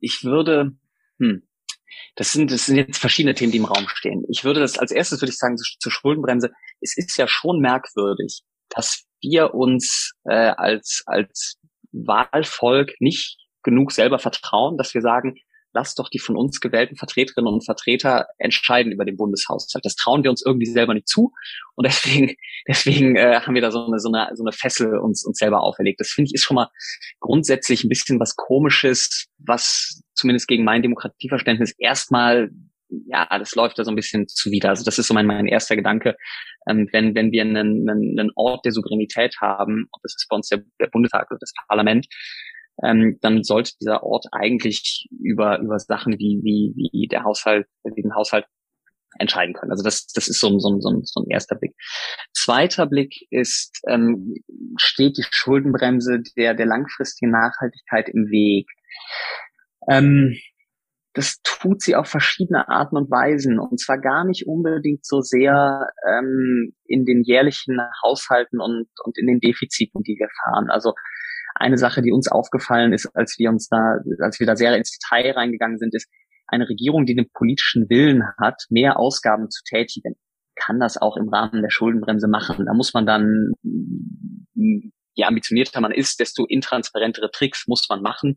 [0.00, 0.76] ich würde,
[1.18, 1.42] hm,
[2.16, 4.24] das sind, das sind jetzt verschiedene Themen, die im Raum stehen.
[4.28, 6.50] Ich würde das als erstes würde ich sagen zur Schuldenbremse.
[6.80, 11.56] Es ist ja schon merkwürdig, dass wir uns äh, als als
[11.92, 15.36] Wahlvolk nicht genug selber vertrauen, dass wir sagen,
[15.74, 19.84] lass doch die von uns gewählten Vertreterinnen und Vertreter entscheiden über den Bundeshaushalt.
[19.84, 21.32] Das trauen wir uns irgendwie selber nicht zu.
[21.74, 22.34] Und deswegen,
[22.68, 25.62] deswegen äh, haben wir da so eine, so eine, so eine Fessel uns, uns selber
[25.62, 26.00] auferlegt.
[26.00, 26.68] Das finde ich ist schon mal
[27.20, 32.50] grundsätzlich ein bisschen was Komisches, was zumindest gegen mein Demokratieverständnis erstmal
[33.06, 34.68] ja, das läuft da so ein bisschen zuwider.
[34.68, 36.16] Also das ist so mein, mein erster Gedanke.
[36.68, 40.36] Ähm, wenn, wenn wir einen, einen, einen Ort der Souveränität haben, und das ist bei
[40.36, 42.06] uns der, der Bundestag oder das Parlament,
[42.82, 48.02] ähm, dann sollte dieser Ort eigentlich über, über Sachen wie, wie, wie der Haushalt, wie
[48.02, 48.46] den Haushalt
[49.18, 49.70] entscheiden können.
[49.70, 51.74] Also das, das ist so, so, so, so ein erster Blick.
[52.32, 54.34] Zweiter Blick ist, ähm,
[54.76, 58.66] steht die Schuldenbremse der, der langfristigen Nachhaltigkeit im Weg?
[59.88, 60.36] Ähm,
[61.14, 65.88] das tut sie auf verschiedene Arten und Weisen und zwar gar nicht unbedingt so sehr
[66.08, 70.70] ähm, in den jährlichen Haushalten und, und in den Defiziten, die wir fahren.
[70.70, 70.92] Also
[71.54, 74.98] eine Sache, die uns aufgefallen ist, als wir uns da, als wir da sehr ins
[74.98, 76.08] Detail reingegangen sind, ist,
[76.46, 80.14] eine Regierung, die den politischen Willen hat, mehr Ausgaben zu tätigen,
[80.56, 82.66] kann das auch im Rahmen der Schuldenbremse machen.
[82.66, 83.52] Da muss man dann,
[84.54, 88.36] je ambitionierter man ist, desto intransparentere Tricks muss man machen.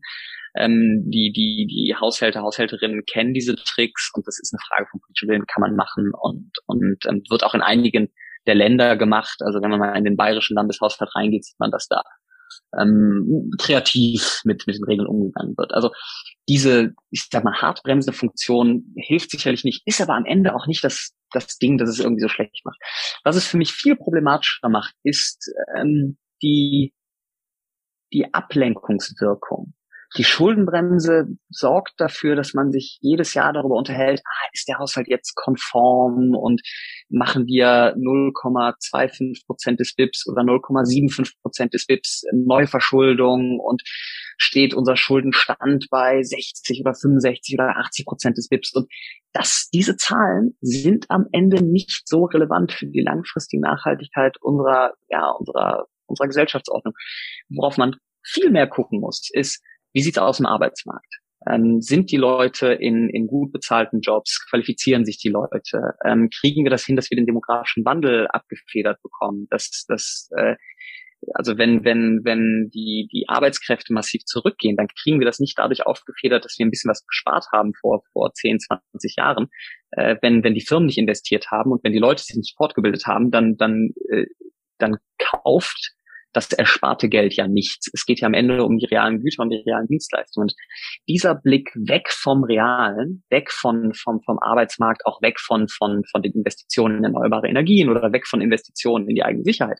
[0.56, 5.00] Ähm, die, die, die Haushälter, Haushälterinnen kennen diese Tricks und das ist eine Frage von
[5.00, 8.08] politischem Willen, kann man machen und, und ähm, wird auch in einigen
[8.46, 9.36] der Länder gemacht.
[9.40, 12.02] Also wenn man mal in den bayerischen Landeshaushalt reingeht, sieht man, dass da
[12.78, 15.72] ähm, kreativ mit, mit den Regeln umgegangen wird.
[15.72, 15.90] Also
[16.48, 20.82] diese, ich sag mal, hartbremsende Funktion hilft sicherlich nicht, ist aber am Ende auch nicht
[20.84, 22.78] das, das Ding, das es irgendwie so schlecht macht.
[23.24, 26.94] Was es für mich viel problematischer macht, ist ähm, die,
[28.12, 29.74] die Ablenkungswirkung.
[30.16, 35.06] Die Schuldenbremse sorgt dafür, dass man sich jedes Jahr darüber unterhält, ah, ist der Haushalt
[35.06, 36.62] jetzt konform und
[37.10, 43.82] machen wir 0,25 Prozent des BIPs oder 0,75 Prozent des BIPs Neuverschuldung und
[44.38, 48.72] steht unser Schuldenstand bei 60 oder 65 oder 80 Prozent des BIPs.
[48.74, 48.90] Und
[49.32, 55.30] das, diese Zahlen sind am Ende nicht so relevant für die langfristige Nachhaltigkeit unserer, ja,
[55.32, 56.94] unserer, unserer Gesellschaftsordnung.
[57.50, 61.20] Worauf man viel mehr gucken muss, ist, wie sieht's aus im Arbeitsmarkt?
[61.48, 64.44] Ähm, sind die Leute in, in gut bezahlten Jobs?
[64.50, 65.94] Qualifizieren sich die Leute?
[66.04, 69.46] Ähm, kriegen wir das hin, dass wir den demografischen Wandel abgefedert bekommen?
[69.50, 70.56] Dass, dass äh,
[71.34, 75.86] also wenn, wenn, wenn die, die Arbeitskräfte massiv zurückgehen, dann kriegen wir das nicht dadurch
[75.86, 79.48] aufgefedert, dass wir ein bisschen was gespart haben vor, vor 10, 20 Jahren.
[79.90, 83.06] Äh, wenn, wenn die Firmen nicht investiert haben und wenn die Leute sich nicht fortgebildet
[83.06, 84.26] haben, dann, dann, äh,
[84.78, 85.94] dann kauft
[86.32, 87.90] das ersparte Geld ja nichts.
[87.92, 90.44] Es geht ja am Ende um die realen Güter und die realen Dienstleistungen.
[90.44, 90.54] Und
[91.08, 96.22] dieser Blick weg vom Realen, weg von, vom, vom Arbeitsmarkt, auch weg von, von, von
[96.22, 99.78] den Investitionen in erneuerbare Energien oder weg von Investitionen in die eigene Sicherheit.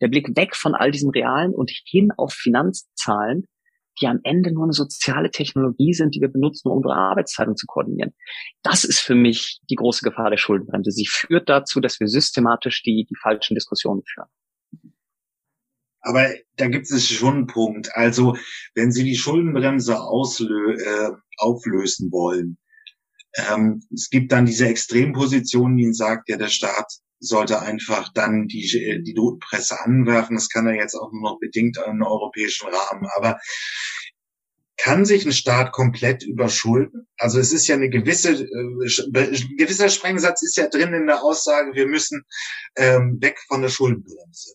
[0.00, 3.46] Der Blick weg von all diesem Realen und hin auf Finanzzahlen,
[4.00, 7.66] die am Ende nur eine soziale Technologie sind, die wir benutzen, um unsere Arbeitszeitung zu
[7.66, 8.14] koordinieren.
[8.62, 10.90] Das ist für mich die große Gefahr der Schuldenbremse.
[10.90, 14.28] Sie führt dazu, dass wir systematisch die, die falschen Diskussionen führen.
[16.02, 17.94] Aber da gibt es schon einen Punkt.
[17.94, 18.36] Also,
[18.74, 22.58] wenn Sie die Schuldenbremse auslö äh, auflösen wollen,
[23.34, 29.02] ähm, es gibt dann diese Extrempositionen, die sagt, ja, der Staat sollte einfach dann die,
[29.04, 30.36] die Notpresse anwerfen.
[30.36, 33.08] Das kann er jetzt auch nur noch bedingt im europäischen Rahmen.
[33.16, 33.38] Aber
[34.76, 37.06] kann sich ein Staat komplett überschulden?
[37.16, 41.74] Also es ist ja eine gewisse, äh, gewisser Sprengsatz ist ja drin in der Aussage,
[41.74, 42.24] wir müssen
[42.76, 44.54] ähm, weg von der Schuldenbremse.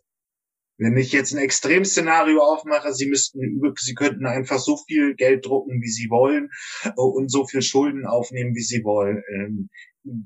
[0.78, 3.40] Wenn ich jetzt ein Extremszenario aufmache, Sie müssten
[3.78, 6.50] Sie könnten einfach so viel Geld drucken, wie Sie wollen
[6.84, 9.22] äh, und so viel Schulden aufnehmen, wie Sie wollen.
[9.34, 9.70] Ähm,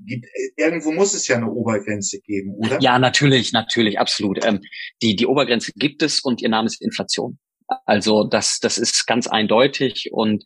[0.05, 0.25] gibt,
[0.57, 2.79] irgendwo muss es ja eine Obergrenze geben, oder?
[2.81, 4.45] Ja, natürlich, natürlich, absolut.
[4.45, 4.59] Ähm,
[5.01, 7.39] die, die Obergrenze gibt es und ihr Name ist Inflation.
[7.85, 10.43] Also das, das ist ganz eindeutig und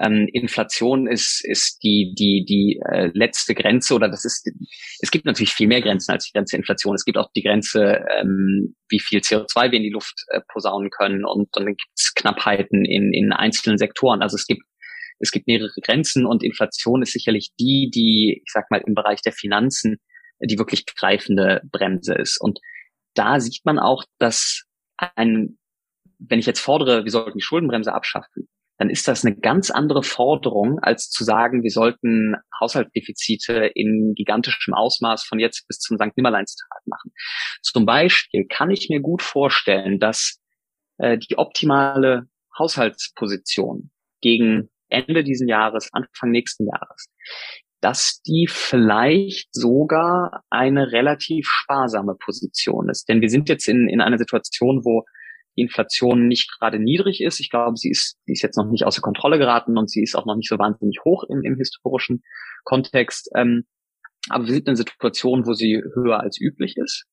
[0.00, 4.50] ähm, Inflation ist, ist die, die, die äh, letzte Grenze oder das ist,
[5.00, 6.94] es gibt natürlich viel mehr Grenzen als die Grenze Inflation.
[6.94, 10.90] Es gibt auch die Grenze, ähm, wie viel CO2 wir in die Luft äh, posaunen
[10.90, 14.22] können und dann gibt es Knappheiten in, in einzelnen Sektoren.
[14.22, 14.62] Also es gibt
[15.22, 19.20] es gibt mehrere Grenzen und Inflation ist sicherlich die, die, ich sag mal, im Bereich
[19.20, 19.98] der Finanzen
[20.40, 22.40] die wirklich greifende Bremse ist.
[22.40, 22.60] Und
[23.14, 24.64] da sieht man auch, dass
[24.96, 25.58] ein,
[26.18, 28.48] wenn ich jetzt fordere, wir sollten die Schuldenbremse abschaffen,
[28.80, 34.72] dann ist das eine ganz andere Forderung, als zu sagen, wir sollten Haushaltsdefizite in gigantischem
[34.72, 36.16] Ausmaß von jetzt bis zum St.
[36.16, 37.12] Nimmerleinstag machen.
[37.60, 40.38] Zum Beispiel kann ich mir gut vorstellen, dass
[40.96, 42.22] äh, die optimale
[42.58, 43.90] Haushaltsposition
[44.22, 47.10] gegen Ende diesen Jahres, Anfang nächsten Jahres,
[47.82, 53.10] dass die vielleicht sogar eine relativ sparsame Position ist.
[53.10, 55.04] Denn wir sind jetzt in, in einer Situation, wo
[55.60, 57.40] Inflation nicht gerade niedrig ist.
[57.40, 60.14] Ich glaube, sie ist, sie ist jetzt noch nicht außer Kontrolle geraten und sie ist
[60.14, 62.22] auch noch nicht so wahnsinnig hoch im, im historischen
[62.64, 63.30] Kontext.
[63.34, 63.64] Ähm,
[64.28, 67.06] aber wir sind in einer Situation, wo sie höher als üblich ist.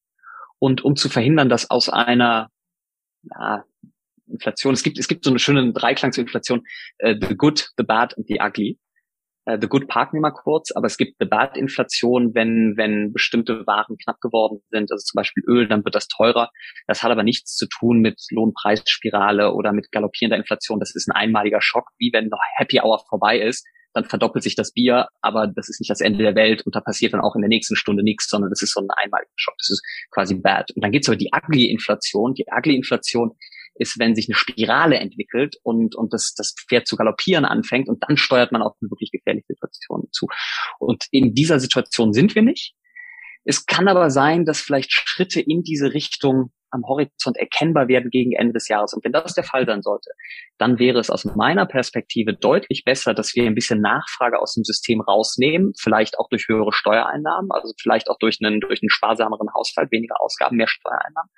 [0.59, 2.49] Und um zu verhindern, dass aus einer
[3.23, 3.63] ja,
[4.27, 6.63] Inflation, es gibt, es gibt so eine schöne Dreiklang zur Inflation,
[7.03, 8.77] uh, the good, the bad and the ugly.
[9.49, 13.13] Uh, the good parken wir mal kurz, aber es gibt the bad Inflation, wenn, wenn
[13.13, 16.49] bestimmte Waren knapp geworden sind, also zum Beispiel Öl, dann wird das teurer.
[16.85, 20.79] Das hat aber nichts zu tun mit Lohnpreisspirale oder mit galoppierender Inflation.
[20.81, 23.65] Das ist ein einmaliger Schock, wie wenn noch Happy Hour vorbei ist
[23.97, 26.81] dann verdoppelt sich das Bier, aber das ist nicht das Ende der Welt und da
[26.81, 29.55] passiert dann auch in der nächsten Stunde nichts, sondern das ist so ein einmaliger Schock.
[29.57, 30.69] Das ist quasi bad.
[30.75, 32.35] Und dann gibt's aber die ugly Inflation.
[32.35, 33.31] Die ugly Inflation
[33.79, 38.03] ist, wenn sich eine Spirale entwickelt und, und das, das Pferd zu galoppieren anfängt und
[38.07, 40.27] dann steuert man auf eine wirklich gefährliche Situation zu.
[40.79, 42.75] Und in dieser Situation sind wir nicht.
[43.43, 48.33] Es kann aber sein, dass vielleicht Schritte in diese Richtung am Horizont erkennbar werden gegen
[48.33, 48.93] Ende des Jahres.
[48.93, 50.09] Und wenn das der Fall sein sollte,
[50.57, 54.63] dann wäre es aus meiner Perspektive deutlich besser, dass wir ein bisschen Nachfrage aus dem
[54.63, 59.47] System rausnehmen, vielleicht auch durch höhere Steuereinnahmen, also vielleicht auch durch einen, durch einen sparsameren
[59.53, 61.31] Haushalt, weniger Ausgaben, mehr Steuereinnahmen.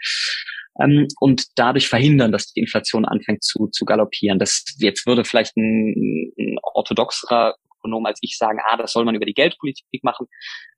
[0.82, 4.40] Ähm, und dadurch verhindern, dass die Inflation anfängt zu, zu galoppieren.
[4.40, 9.16] Das jetzt würde vielleicht ein, ein orthodoxerer Ökonom als ich sagen, ah, das soll man
[9.16, 10.28] über die Geldpolitik machen.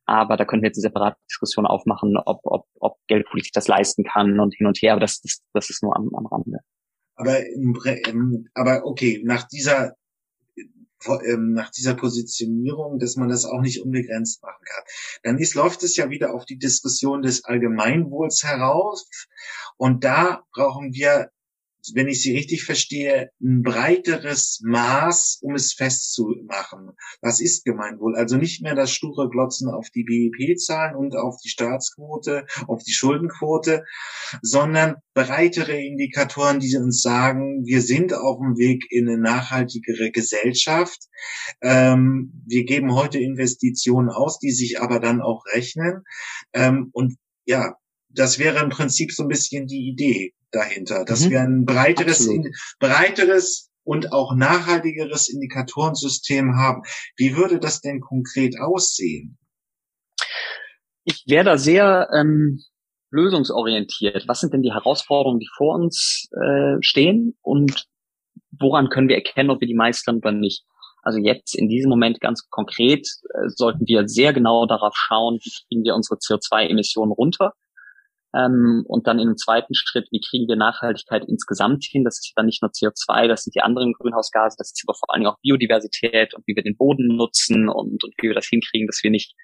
[0.06, 4.04] Aber da können wir jetzt eine separate Diskussion aufmachen, ob, ob, ob Geldpolitik das leisten
[4.04, 4.93] kann und hin und her.
[4.93, 6.60] Aber das, das, das ist nur am, am Rande.
[7.16, 9.95] Aber, im, aber okay, nach dieser
[11.26, 14.84] ähm, nach dieser Positionierung, dass man das auch nicht unbegrenzt machen kann.
[15.24, 19.10] Dann ist, läuft es ja wieder auf die Diskussion des Allgemeinwohls heraus.
[19.78, 21.32] Und da brauchen wir
[21.93, 26.91] wenn ich Sie richtig verstehe, ein breiteres Maß, um es festzumachen.
[27.21, 28.15] Was ist Gemeinwohl?
[28.15, 32.93] Also nicht mehr das sture Glotzen auf die BIP-Zahlen und auf die Staatsquote, auf die
[32.93, 33.84] Schuldenquote,
[34.41, 40.99] sondern breitere Indikatoren, die uns sagen, wir sind auf dem Weg in eine nachhaltigere Gesellschaft.
[41.61, 46.03] Ähm, wir geben heute Investitionen aus, die sich aber dann auch rechnen.
[46.53, 47.75] Ähm, und ja,
[48.09, 51.30] das wäre im Prinzip so ein bisschen die Idee dahinter, dass mhm.
[51.30, 56.84] wir ein breiteres, in, breiteres und auch nachhaltigeres Indikatorensystem haben.
[57.18, 59.38] Wie würde das denn konkret aussehen?
[61.04, 62.62] Ich wäre da sehr ähm,
[63.10, 64.28] lösungsorientiert.
[64.28, 67.88] Was sind denn die Herausforderungen, die vor uns äh, stehen und
[68.52, 70.64] woran können wir erkennen, ob wir die meistern oder nicht?
[71.04, 75.52] Also jetzt in diesem Moment ganz konkret äh, sollten wir sehr genau darauf schauen, wie
[75.68, 77.54] kriegen wir unsere CO2-Emissionen runter
[78.34, 82.03] ähm, und dann in einem zweiten Schritt, wie kriegen wir Nachhaltigkeit insgesamt hin?
[82.03, 85.13] Das ist dann nicht nur CO2, das sind die anderen Grünhausgase, das ist aber vor
[85.13, 88.47] allen Dingen auch Biodiversität und wie wir den Boden nutzen und, und wie wir das
[88.47, 89.36] hinkriegen, dass wir nicht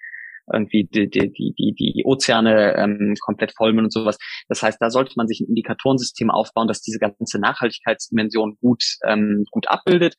[0.52, 4.18] irgendwie die, die, die, die, Ozeane ähm, komplett vollmüllen und sowas.
[4.48, 9.44] Das heißt, da sollte man sich ein Indikatorensystem aufbauen, das diese ganze Nachhaltigkeitsdimension gut, ähm,
[9.50, 10.16] gut abbildet.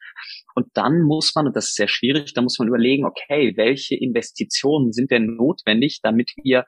[0.55, 3.95] Und dann muss man, und das ist sehr schwierig, da muss man überlegen, okay, welche
[3.95, 6.65] Investitionen sind denn notwendig, damit wir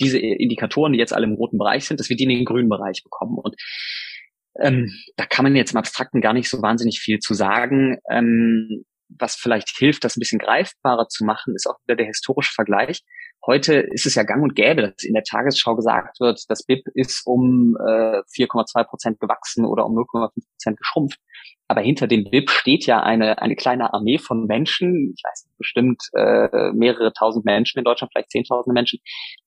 [0.00, 2.68] diese Indikatoren, die jetzt alle im roten Bereich sind, dass wir die in den grünen
[2.68, 3.38] Bereich bekommen.
[3.38, 3.56] Und
[4.58, 7.98] ähm, da kann man jetzt im Abstrakten gar nicht so wahnsinnig viel zu sagen.
[8.10, 8.84] Ähm,
[9.18, 13.02] was vielleicht hilft, das ein bisschen greifbarer zu machen, ist auch wieder der historische Vergleich.
[13.44, 16.86] Heute ist es ja gang und gäbe, dass in der Tagesschau gesagt wird, das BIP
[16.94, 21.18] ist um äh, 4,2 Prozent gewachsen oder um 0,5 Prozent geschrumpft.
[21.70, 25.56] Aber hinter dem BIP steht ja eine, eine kleine Armee von Menschen, ich weiß nicht,
[25.56, 28.98] bestimmt äh, mehrere tausend Menschen in Deutschland, vielleicht zehntausende Menschen,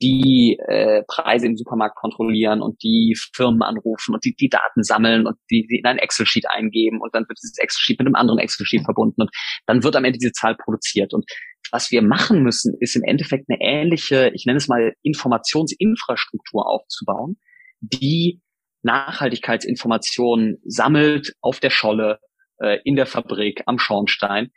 [0.01, 5.27] die äh, Preise im Supermarkt kontrollieren und die Firmen anrufen und die, die Daten sammeln
[5.27, 8.39] und die, die in ein Excel-Sheet eingeben und dann wird dieses Excel-Sheet mit einem anderen
[8.39, 9.29] Excel-Sheet verbunden und
[9.65, 11.13] dann wird am Ende diese Zahl produziert.
[11.13, 11.25] Und
[11.73, 17.35] was wir machen müssen, ist im Endeffekt eine ähnliche, ich nenne es mal Informationsinfrastruktur aufzubauen,
[17.81, 18.39] die
[18.83, 22.19] Nachhaltigkeitsinformationen sammelt auf der Scholle,
[22.59, 24.51] äh, in der Fabrik, am Schornstein,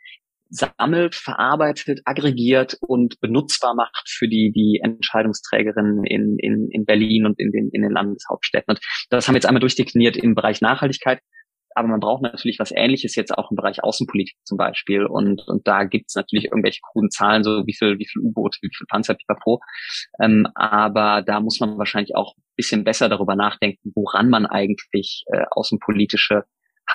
[0.49, 7.39] sammelt, verarbeitet, aggregiert und benutzbar macht für die, die Entscheidungsträgerinnen in, in, in Berlin und
[7.39, 8.75] in den, in den Landeshauptstädten.
[8.75, 11.19] Und das haben wir jetzt einmal durchdekliniert im Bereich Nachhaltigkeit.
[11.77, 15.05] Aber man braucht natürlich was Ähnliches jetzt auch im Bereich Außenpolitik zum Beispiel.
[15.05, 18.57] Und, und da gibt es natürlich irgendwelche kruden Zahlen, so wie viel, wie viel U-Boote,
[18.63, 19.59] wie viel Panzer, pipapo.
[20.19, 25.23] Ähm, aber da muss man wahrscheinlich auch ein bisschen besser darüber nachdenken, woran man eigentlich
[25.31, 26.45] äh, außenpolitische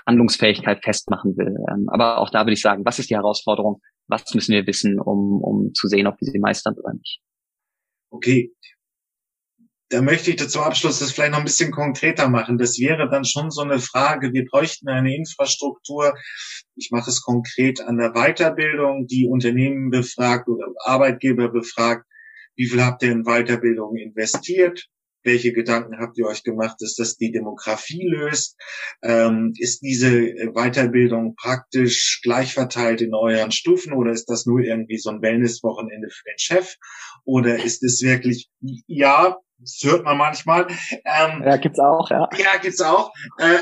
[0.04, 1.54] Handlungsfähigkeit festmachen will.
[1.70, 3.80] Ähm, aber auch da würde ich sagen, was ist die Herausforderung?
[4.08, 7.20] Was müssen wir wissen, um, um zu sehen, ob wir sie meistern oder nicht?
[8.10, 8.50] Okay,
[9.92, 12.56] da möchte ich zum Abschluss das vielleicht noch ein bisschen konkreter machen.
[12.56, 16.14] Das wäre dann schon so eine Frage, wir bräuchten eine Infrastruktur,
[16.76, 22.06] ich mache es konkret an der Weiterbildung, die Unternehmen befragt oder Arbeitgeber befragt,
[22.56, 24.86] wie viel habt ihr in Weiterbildung investiert?
[25.24, 28.56] Welche Gedanken habt ihr euch gemacht, dass das die Demografie löst?
[29.02, 30.10] Ähm, ist diese
[30.54, 36.08] Weiterbildung praktisch gleich verteilt in euren Stufen oder ist das nur irgendwie so ein Wellnesswochenende
[36.10, 36.74] für den Chef?
[37.24, 38.50] Oder ist es wirklich,
[38.86, 40.66] ja, das hört man manchmal.
[41.04, 42.28] Ähm, ja, gibt's auch, ja.
[42.36, 43.12] Ja, gibt's auch.
[43.38, 43.60] Äh,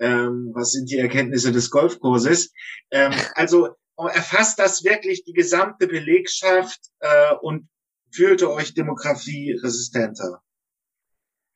[0.00, 2.52] ähm, was sind die Erkenntnisse des Golfkurses?
[2.90, 7.68] Ähm, also erfasst das wirklich die gesamte Belegschaft äh, und
[8.12, 10.40] fühlte euch Demografie resistenter?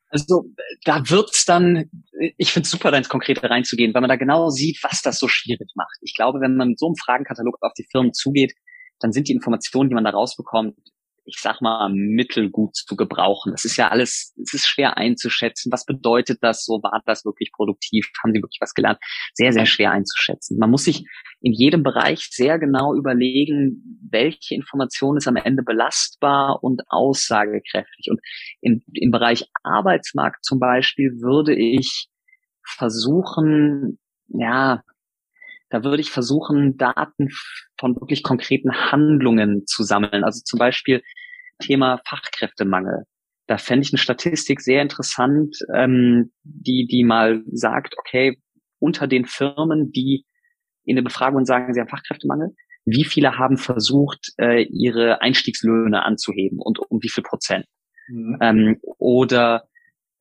[0.09, 0.45] Also
[0.85, 1.89] da wird's dann,
[2.37, 5.19] ich finde es super, da ins Konkrete reinzugehen, weil man da genau sieht, was das
[5.19, 5.97] so schwierig macht.
[6.03, 8.53] Ich glaube, wenn man mit so einem Fragenkatalog auf die Firmen zugeht,
[8.99, 10.77] dann sind die Informationen, die man da rausbekommt,
[11.25, 13.53] ich sag mal, mittelgut zu gebrauchen.
[13.53, 15.71] Das ist ja alles, es ist schwer einzuschätzen.
[15.73, 16.83] Was bedeutet das so?
[16.83, 18.09] War das wirklich produktiv?
[18.23, 18.99] Haben sie wirklich was gelernt?
[19.35, 20.59] Sehr, sehr schwer einzuschätzen.
[20.59, 21.05] Man muss sich
[21.41, 28.09] in jedem Bereich sehr genau überlegen, welche Information ist am Ende belastbar und aussagekräftig.
[28.11, 28.21] Und
[28.61, 32.09] im, im Bereich Arbeitsmarkt zum Beispiel würde ich
[32.65, 33.99] versuchen,
[34.29, 34.83] ja,
[35.73, 37.31] da würde ich versuchen, Daten
[37.79, 40.23] von wirklich konkreten Handlungen zu sammeln.
[40.23, 41.03] Also zum Beispiel
[41.59, 43.05] Thema Fachkräftemangel.
[43.47, 48.39] Da fände ich eine Statistik sehr interessant, ähm, die, die mal sagt, okay,
[48.81, 50.27] unter den Firmen, die
[50.85, 52.51] in der Befragung sagen, sie haben Fachkräftemangel,
[52.85, 57.65] wie viele haben versucht, äh, ihre Einstiegslöhne anzuheben und um wie viel Prozent?
[58.09, 58.39] Mhm.
[58.43, 59.65] Ähm, oder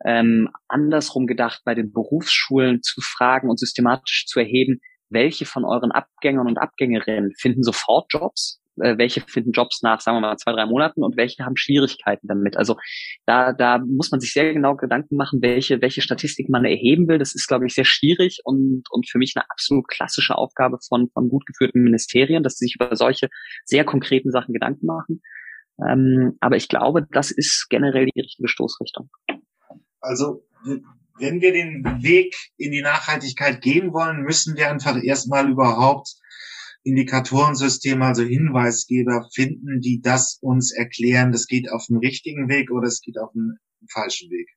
[0.06, 4.80] ähm, andersrum gedacht, bei den Berufsschulen zu fragen und systematisch zu erheben,
[5.12, 10.18] welche von euren Abgängern und Abgängerinnen finden sofort Jobs äh, welche finden Jobs nach, sagen
[10.18, 12.56] wir mal, zwei, drei Monaten und welche haben Schwierigkeiten damit.
[12.58, 12.78] Also
[13.26, 17.18] da, da muss man sich sehr genau Gedanken machen, welche, welche Statistik man erheben will.
[17.18, 21.10] Das ist, glaube ich, sehr schwierig und, und für mich eine absolut klassische Aufgabe von,
[21.14, 23.30] von gut geführten Ministerien, dass sie sich über solche
[23.66, 25.22] sehr konkreten Sachen Gedanken machen.
[25.86, 29.10] Ähm, aber ich glaube, das ist generell die richtige Stoßrichtung.
[30.00, 30.46] Also
[31.20, 36.16] wenn wir den Weg in die Nachhaltigkeit gehen wollen, müssen wir einfach erstmal überhaupt
[36.84, 42.88] Indikatorensysteme, also Hinweisgeber finden, die das uns erklären, das geht auf dem richtigen Weg oder
[42.88, 43.58] es geht auf dem
[43.90, 44.50] falschen Weg?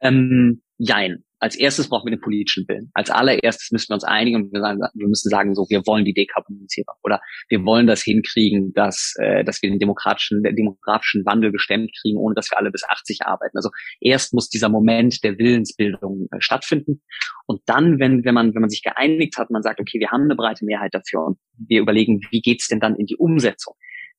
[0.00, 2.90] Ähm, jein als erstes brauchen wir den politischen Willen.
[2.94, 6.96] Als allererstes müssen wir uns einigen und wir, müssen sagen, so, wir wollen die Dekarbonisierung
[7.02, 7.20] oder
[7.50, 12.16] wir wollen das hinkriegen, dass, äh, dass wir den demokratischen, den demografischen Wandel gestemmt kriegen,
[12.16, 13.58] ohne dass wir alle bis 80 arbeiten.
[13.58, 13.68] Also
[14.00, 17.02] erst muss dieser Moment der Willensbildung äh, stattfinden
[17.44, 20.22] und dann, wenn, wenn man, wenn man sich geeinigt hat, man sagt, okay, wir haben
[20.22, 23.74] eine breite Mehrheit dafür und wir überlegen, wie geht's denn dann in die Umsetzung?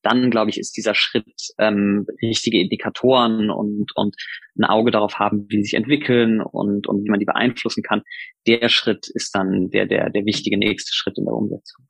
[0.06, 4.16] Dann, glaube ich, ist dieser Schritt ähm, richtige Indikatoren und, und
[4.58, 8.04] ein Auge darauf haben, wie sie sich entwickeln und, und wie man die beeinflussen kann.
[8.46, 11.88] Der Schritt ist dann der, der, der wichtige nächste Schritt in der Umsetzung.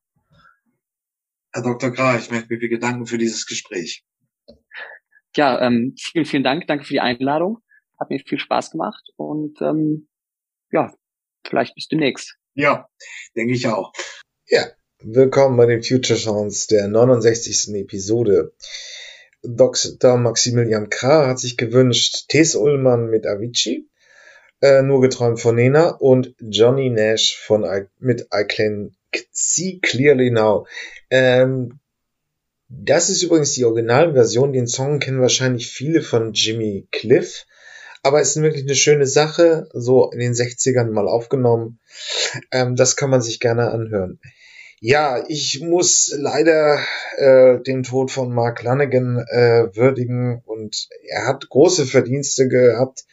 [1.53, 1.91] Herr Dr.
[1.91, 4.03] Grah, ich möchte mir viel Gedanken für dieses Gespräch.
[5.35, 6.67] Ja, ähm, vielen, vielen Dank.
[6.67, 7.59] Danke für die Einladung.
[7.99, 10.07] Hat mir viel Spaß gemacht und ähm,
[10.71, 10.93] ja,
[11.45, 12.37] vielleicht bis demnächst.
[12.53, 12.87] Ja,
[13.35, 13.91] denke ich auch.
[14.47, 14.65] Ja,
[15.03, 17.75] Willkommen bei den Future Sounds der 69.
[17.75, 18.53] Episode.
[19.43, 20.15] Dr.
[20.15, 23.89] Maximilian Krah hat sich gewünscht Tess Ullmann mit Avicii,
[24.61, 28.95] äh, Nur geträumt von Nena und Johnny Nash von I, mit I Can
[29.31, 30.65] See Clearly Now.
[31.09, 31.81] Ähm,
[32.69, 34.53] das ist übrigens die Originalversion.
[34.53, 37.45] Den Song kennen wahrscheinlich viele von Jimmy Cliff.
[38.01, 41.79] Aber es ist wirklich eine schöne Sache, so in den 60ern mal aufgenommen.
[42.51, 44.21] Ähm, das kann man sich gerne anhören.
[44.81, 46.79] Ja, ich muss leider
[47.17, 53.05] äh, den Tod von Mark Lanigan äh, würdigen und er hat große Verdienste gehabt.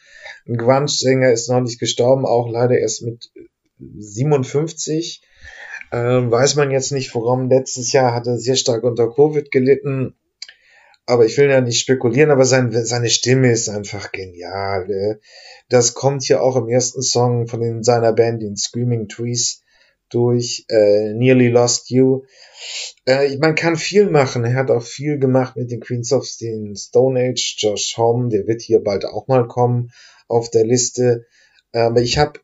[0.45, 3.31] Ein Grunge-Sänger ist noch nicht gestorben, auch leider erst mit
[3.79, 5.23] 57.
[5.91, 7.49] Äh, weiß man jetzt nicht, warum.
[7.49, 10.15] Letztes Jahr hat er sehr stark unter Covid gelitten.
[11.05, 14.89] Aber ich will ja nicht spekulieren, aber sein, seine Stimme ist einfach genial.
[14.89, 15.15] Äh.
[15.69, 19.62] Das kommt hier auch im ersten Song von seiner Band, den Screaming Trees
[20.13, 22.23] durch äh, Nearly Lost You.
[23.05, 24.45] Äh, man kann viel machen.
[24.45, 27.55] Er hat auch viel gemacht mit den Queens of the Stone Age.
[27.59, 29.91] Josh Homme, der wird hier bald auch mal kommen
[30.27, 31.25] auf der Liste.
[31.71, 32.39] Aber ich habe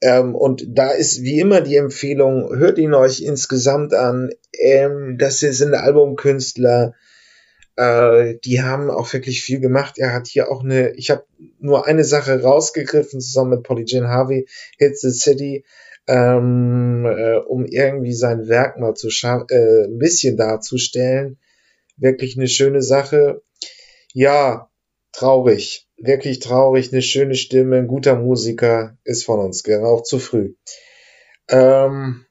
[0.00, 4.30] ähm, und da ist wie immer die Empfehlung, hört ihn euch insgesamt an.
[4.52, 6.94] Ähm, das sind Albumkünstler,
[7.78, 9.98] äh, die haben auch wirklich viel gemacht.
[9.98, 11.24] Er hat hier auch eine, ich habe
[11.58, 14.46] nur eine Sache rausgegriffen, zusammen mit Polly Jean Harvey,
[14.78, 15.64] Hits the City
[16.08, 21.38] ähm, äh, um irgendwie sein Werk mal zu äh, ein bisschen darzustellen.
[21.96, 23.42] Wirklich eine schöne Sache.
[24.14, 24.70] Ja,
[25.12, 25.86] traurig.
[25.98, 26.92] Wirklich traurig.
[26.92, 30.54] Eine schöne Stimme, ein guter Musiker ist von uns gegangen, auch zu früh.
[31.48, 32.24] Ähm,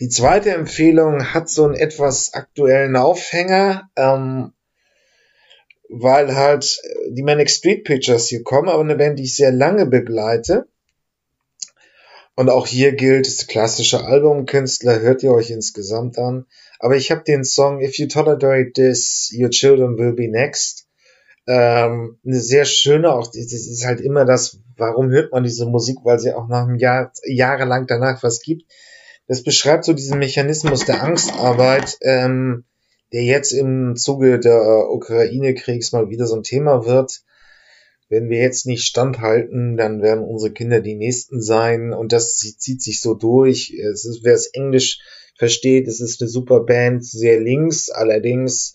[0.00, 4.52] die zweite Empfehlung hat so einen etwas aktuellen Aufhänger, ähm,
[5.90, 6.80] weil halt
[7.10, 10.68] die Manic Street Pictures hier kommen, aber eine Band, die ich sehr lange begleite.
[12.38, 16.46] Und auch hier gilt, das klassische Albumkünstler, hört ihr euch insgesamt an.
[16.78, 20.86] Aber ich habe den Song If You Tolerate This, Your Children Will Be Next.
[21.48, 25.96] Ähm, eine sehr schöne, auch das ist halt immer das, warum hört man diese Musik,
[26.04, 28.70] weil sie auch nach einem Jahr, jahrelang danach was gibt.
[29.26, 32.62] Das beschreibt so diesen Mechanismus der Angstarbeit, ähm,
[33.12, 37.20] der jetzt im Zuge der Ukraine-Kriegs mal wieder so ein Thema wird
[38.08, 42.82] wenn wir jetzt nicht standhalten, dann werden unsere Kinder die Nächsten sein und das zieht
[42.82, 43.70] sich so durch.
[43.70, 45.00] Es ist, wer es Englisch
[45.36, 48.74] versteht, es ist eine super Band, sehr links, allerdings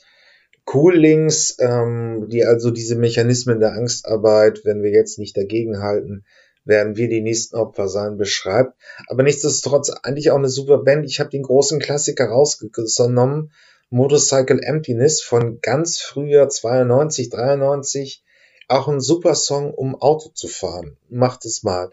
[0.73, 6.23] cool links, ähm, die also diese Mechanismen der Angstarbeit, wenn wir jetzt nicht dagegen halten,
[6.63, 8.77] werden wir die nächsten Opfer sein, beschreibt.
[9.07, 11.05] Aber nichtsdestotrotz eigentlich auch eine super Band.
[11.05, 13.51] Ich habe den großen Klassiker rausgenommen,
[13.89, 18.23] Motorcycle Emptiness von ganz früher 92, 93
[18.67, 20.97] auch ein super Song, um Auto zu fahren.
[21.09, 21.89] Macht es mal.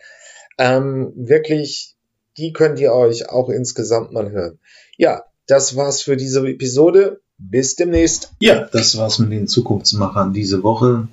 [0.59, 1.97] Ähm, wirklich,
[2.37, 4.59] die könnt ihr euch auch insgesamt mal hören.
[4.97, 7.21] Ja, das war's für diese Episode.
[7.39, 8.33] Bis demnächst.
[8.41, 11.09] Ja, das war's mit den Zukunftsmachern diese Woche.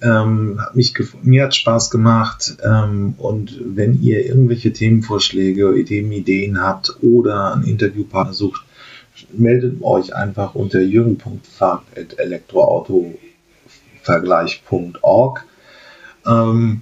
[0.00, 2.56] Ähm, hat mich mir hat Spaß gemacht
[3.18, 8.64] und wenn ihr irgendwelche Themenvorschläge, Themenideen habt oder einen Interviewpartner sucht,
[9.32, 13.27] meldet euch einfach unter jürgen.fahrt.elektroauto.com
[14.08, 15.44] Vergleich.org.
[16.24, 16.80] Ähm,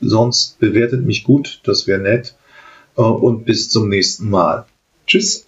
[0.00, 2.34] sonst bewertet mich gut, das wäre nett.
[2.96, 4.66] Äh, und bis zum nächsten Mal.
[5.06, 5.36] Tschüss.